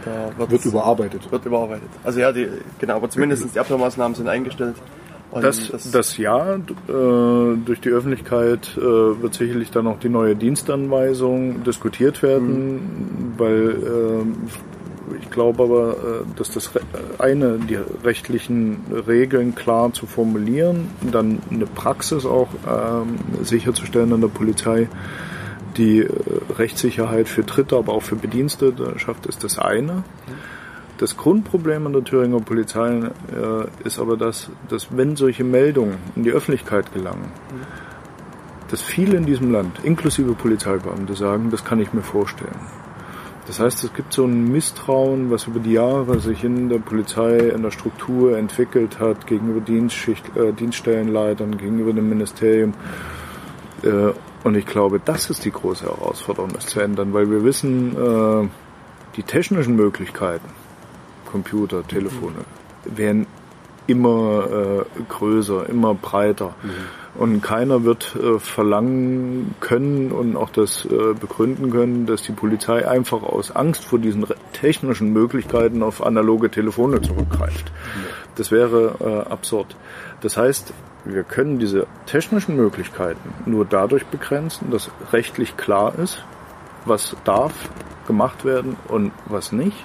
da 0.06 0.32
wird, 0.38 0.52
wird 0.52 0.66
überarbeitet. 0.66 1.30
Wird 1.30 1.46
überarbeitet. 1.46 1.90
Also 2.06 2.22
ja, 2.22 2.32
die, 2.32 2.48
genau, 2.80 2.96
aber 2.96 3.10
zumindest 3.10 3.54
die 3.54 3.60
Abhörmaßnahmen 3.60 4.16
sind 4.16 4.30
eingestellt. 4.30 4.76
Das, 5.32 5.70
das, 5.70 5.92
das, 5.92 6.18
ja, 6.18 6.56
äh, 6.56 6.60
durch 6.88 7.80
die 7.82 7.90
Öffentlichkeit 7.90 8.76
äh, 8.78 8.82
wird 8.82 9.36
sicherlich 9.36 9.70
dann 9.70 9.86
auch 9.86 10.00
die 10.00 10.10
neue 10.10 10.36
Dienstanweisung 10.36 11.64
diskutiert 11.64 12.24
werden, 12.24 12.74
mhm. 12.74 13.34
weil 13.38 13.70
äh, 13.70 15.18
ich 15.22 15.30
glaube 15.30 15.64
aber, 15.64 15.92
äh, 15.92 16.36
dass 16.36 16.52
das 16.52 16.72
eine, 17.20 17.60
die 17.60 17.78
rechtlichen 18.04 18.82
Regeln 19.08 19.54
klar 19.54 19.94
zu 19.94 20.08
formulieren, 20.08 20.88
dann 21.12 21.40
eine 21.52 21.68
Praxis 21.68 22.26
auch 22.26 22.50
ähm, 22.68 23.20
sicherzustellen 23.44 24.12
an 24.14 24.22
der 24.22 24.30
Polizei, 24.30 24.90
die 25.78 26.00
äh, 26.00 26.10
Rechtssicherheit 26.58 27.28
für 27.28 27.44
Dritte, 27.44 27.78
aber 27.78 27.94
auch 27.94 28.04
für 28.04 28.16
Bedienstete 28.16 28.98
schafft, 28.98 29.28
ist 29.28 29.44
das 29.44 29.60
eine. 29.60 29.94
Mhm. 29.94 30.04
Das 31.00 31.16
Grundproblem 31.16 31.88
an 31.88 31.94
der 31.94 32.04
Thüringer 32.04 32.42
Polizei 32.42 32.90
äh, 33.00 33.88
ist 33.88 34.00
aber 34.00 34.18
das, 34.18 34.52
dass 34.68 34.98
wenn 34.98 35.16
solche 35.16 35.46
Meldungen 35.46 35.96
in 36.18 36.24
die 36.24 36.32
Öffentlichkeit 36.32 36.94
gelangen, 36.94 37.32
dass 38.70 38.82
viele 38.82 39.16
in 39.16 39.26
diesem 39.26 39.50
Land, 39.54 39.80
inklusive 39.84 40.34
Polizeibeamte, 40.34 41.16
sagen, 41.16 41.52
das 41.52 41.64
kann 41.64 41.80
ich 41.80 41.94
mir 41.94 42.02
vorstellen. 42.02 42.60
Das 43.48 43.62
heißt, 43.62 43.86
es 43.86 43.94
gibt 43.94 44.12
so 44.12 44.26
ein 44.26 44.52
Misstrauen, 44.52 45.32
was 45.32 45.48
über 45.48 45.62
die 45.62 45.72
Jahre 45.72 46.20
sich 46.20 46.44
in 46.44 46.68
der 46.68 46.80
Polizei, 46.80 47.38
in 47.38 47.64
der 47.64 47.72
Struktur 47.72 48.38
entwickelt 48.38 49.00
hat, 49.00 49.26
gegenüber 49.26 49.62
Dienstschicht, 49.62 50.36
äh, 50.36 50.52
Dienststellenleitern, 50.52 51.58
gegenüber 51.58 51.94
dem 51.94 52.10
Ministerium. 52.10 52.74
Äh, 53.84 54.12
und 54.44 54.56
ich 54.56 54.66
glaube, 54.66 55.00
das 55.04 55.30
ist 55.30 55.46
die 55.46 55.52
große 55.52 55.86
Herausforderung, 55.86 56.52
das 56.54 56.66
zu 56.66 56.82
ändern, 56.82 57.14
weil 57.14 57.32
wir 57.32 57.46
wissen, 57.46 57.96
äh, 57.96 58.50
die 59.16 59.24
technischen 59.24 59.78
Möglichkeiten, 59.78 60.59
Computer, 61.32 61.86
Telefone 61.88 62.46
werden 62.86 63.28
immer 63.88 64.86
äh, 64.98 65.02
größer, 65.10 65.68
immer 65.68 65.96
breiter. 65.96 66.54
Mhm. 66.62 67.22
Und 67.22 67.42
keiner 67.42 67.84
wird 67.84 68.16
äh, 68.16 68.40
verlangen 68.40 69.56
können 69.60 70.12
und 70.12 70.38
auch 70.38 70.52
das 70.52 70.86
äh, 70.86 71.14
begründen 71.20 71.72
können, 71.72 72.06
dass 72.06 72.22
die 72.22 72.32
Polizei 72.32 72.88
einfach 72.88 73.24
aus 73.24 73.52
Angst 73.52 73.84
vor 73.84 73.98
diesen 73.98 74.26
technischen 74.54 75.12
Möglichkeiten 75.12 75.82
auf 75.82 76.06
analoge 76.06 76.52
Telefone 76.52 77.02
zurückgreift. 77.02 77.72
Mhm. 77.72 78.06
Das 78.36 78.52
wäre 78.52 78.96
äh, 79.00 79.32
absurd. 79.32 79.76
Das 80.22 80.38
heißt, 80.38 80.72
wir 81.06 81.24
können 81.24 81.58
diese 81.58 81.88
technischen 82.06 82.56
Möglichkeiten 82.56 83.34
nur 83.46 83.66
dadurch 83.66 84.06
begrenzen, 84.06 84.70
dass 84.70 84.92
rechtlich 85.12 85.58
klar 85.58 85.98
ist, 85.98 86.24
was 86.86 87.16
darf 87.24 87.54
gemacht 88.06 88.46
werden 88.46 88.76
und 88.88 89.12
was 89.26 89.52
nicht 89.52 89.84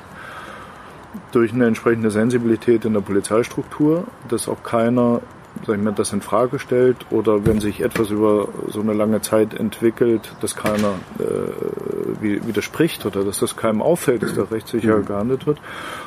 durch 1.33 1.53
eine 1.53 1.66
entsprechende 1.66 2.11
Sensibilität 2.11 2.85
in 2.85 2.94
der 2.94 3.00
Polizeistruktur, 3.00 4.05
dass 4.29 4.48
auch 4.48 4.62
keiner 4.62 5.20
sag 5.66 5.77
ich 5.77 5.83
mal, 5.83 5.92
das 5.92 6.12
in 6.12 6.20
Frage 6.20 6.59
stellt 6.59 6.96
oder 7.11 7.46
wenn 7.46 7.61
sich 7.61 7.81
etwas 7.81 8.11
über 8.11 8.48
so 8.68 8.81
eine 8.81 8.92
lange 8.92 9.20
Zeit 9.22 9.55
entwickelt, 9.55 10.33
dass 10.40 10.57
keiner 10.57 10.94
äh, 11.18 12.44
widerspricht 12.46 13.07
oder 13.07 13.24
dass 13.24 13.38
das 13.38 13.57
keinem 13.57 13.81
auffällt, 13.81 14.22
dass 14.22 14.35
da 14.35 14.44
rechtssicher 14.44 14.98
mhm. 14.98 15.07
gehandelt 15.07 15.46
wird. 15.46 15.59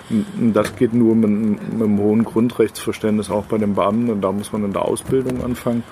Und 0.09 0.53
das 0.53 0.75
geht 0.75 0.93
nur 0.93 1.15
mit, 1.15 1.29
mit 1.29 1.59
einem 1.73 1.97
hohen 1.99 2.23
Grundrechtsverständnis 2.23 3.29
auch 3.29 3.45
bei 3.45 3.57
den 3.57 3.73
Beamten 3.73 4.09
und 4.09 4.21
da 4.21 4.31
muss 4.31 4.51
man 4.51 4.65
in 4.65 4.73
der 4.73 4.83
Ausbildung 4.83 5.43
anfangen. 5.43 5.83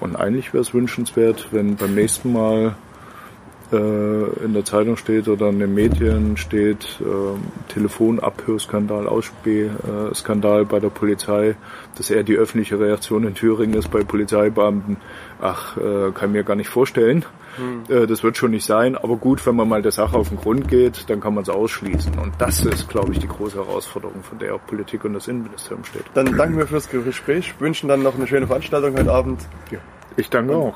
Und 0.00 0.16
eigentlich 0.16 0.52
wäre 0.52 0.62
es 0.62 0.74
wünschenswert, 0.74 1.48
wenn 1.52 1.76
beim 1.76 1.94
nächsten 1.94 2.32
Mal 2.32 2.76
äh, 3.72 4.44
in 4.44 4.54
der 4.54 4.64
Zeitung 4.64 4.96
steht 4.96 5.28
oder 5.28 5.48
in 5.48 5.58
den 5.58 5.74
Medien 5.74 6.36
steht, 6.36 7.00
äh, 7.00 7.72
Telefonabhörskandal, 7.72 9.08
Ausspähskandal 9.08 10.64
bei 10.64 10.80
der 10.80 10.90
Polizei, 10.90 11.56
dass 11.96 12.10
er 12.10 12.22
die 12.22 12.36
öffentliche 12.36 12.78
Reaktion 12.78 13.24
in 13.24 13.34
Thüringen 13.34 13.74
ist 13.74 13.90
bei 13.90 14.04
Polizeibeamten. 14.04 14.98
Ach, 15.40 15.76
äh, 15.76 16.12
kann 16.12 16.32
mir 16.32 16.44
gar 16.44 16.56
nicht 16.56 16.68
vorstellen. 16.68 17.24
Hm. 17.56 17.84
Äh, 17.88 18.06
das 18.06 18.22
wird 18.22 18.36
schon 18.36 18.50
nicht 18.50 18.64
sein, 18.64 18.96
aber 18.96 19.16
gut, 19.16 19.44
wenn 19.46 19.56
man 19.56 19.68
mal 19.68 19.82
der 19.82 19.92
Sache 19.92 20.16
auf 20.16 20.28
den 20.28 20.38
Grund 20.38 20.68
geht, 20.68 21.08
dann 21.08 21.20
kann 21.20 21.34
man 21.34 21.42
es 21.42 21.48
ausschließen. 21.48 22.18
Und 22.18 22.34
das 22.38 22.64
ist, 22.64 22.88
glaube 22.88 23.12
ich, 23.12 23.18
die 23.18 23.28
große 23.28 23.56
Herausforderung, 23.56 24.22
von 24.22 24.38
der 24.38 24.54
auch 24.54 24.66
Politik 24.66 25.04
und 25.04 25.14
das 25.14 25.28
Innenministerium 25.28 25.84
steht. 25.84 26.04
Dann 26.14 26.36
danken 26.36 26.58
wir 26.58 26.66
fürs 26.66 26.88
Gespräch, 26.88 27.54
wünschen 27.58 27.88
dann 27.88 28.02
noch 28.02 28.14
eine 28.14 28.26
schöne 28.26 28.46
Veranstaltung 28.46 28.96
heute 28.96 29.12
Abend. 29.12 29.40
Ja. 29.70 29.78
Ich 30.16 30.30
danke 30.30 30.56
und 30.56 30.62
auch. 30.62 30.74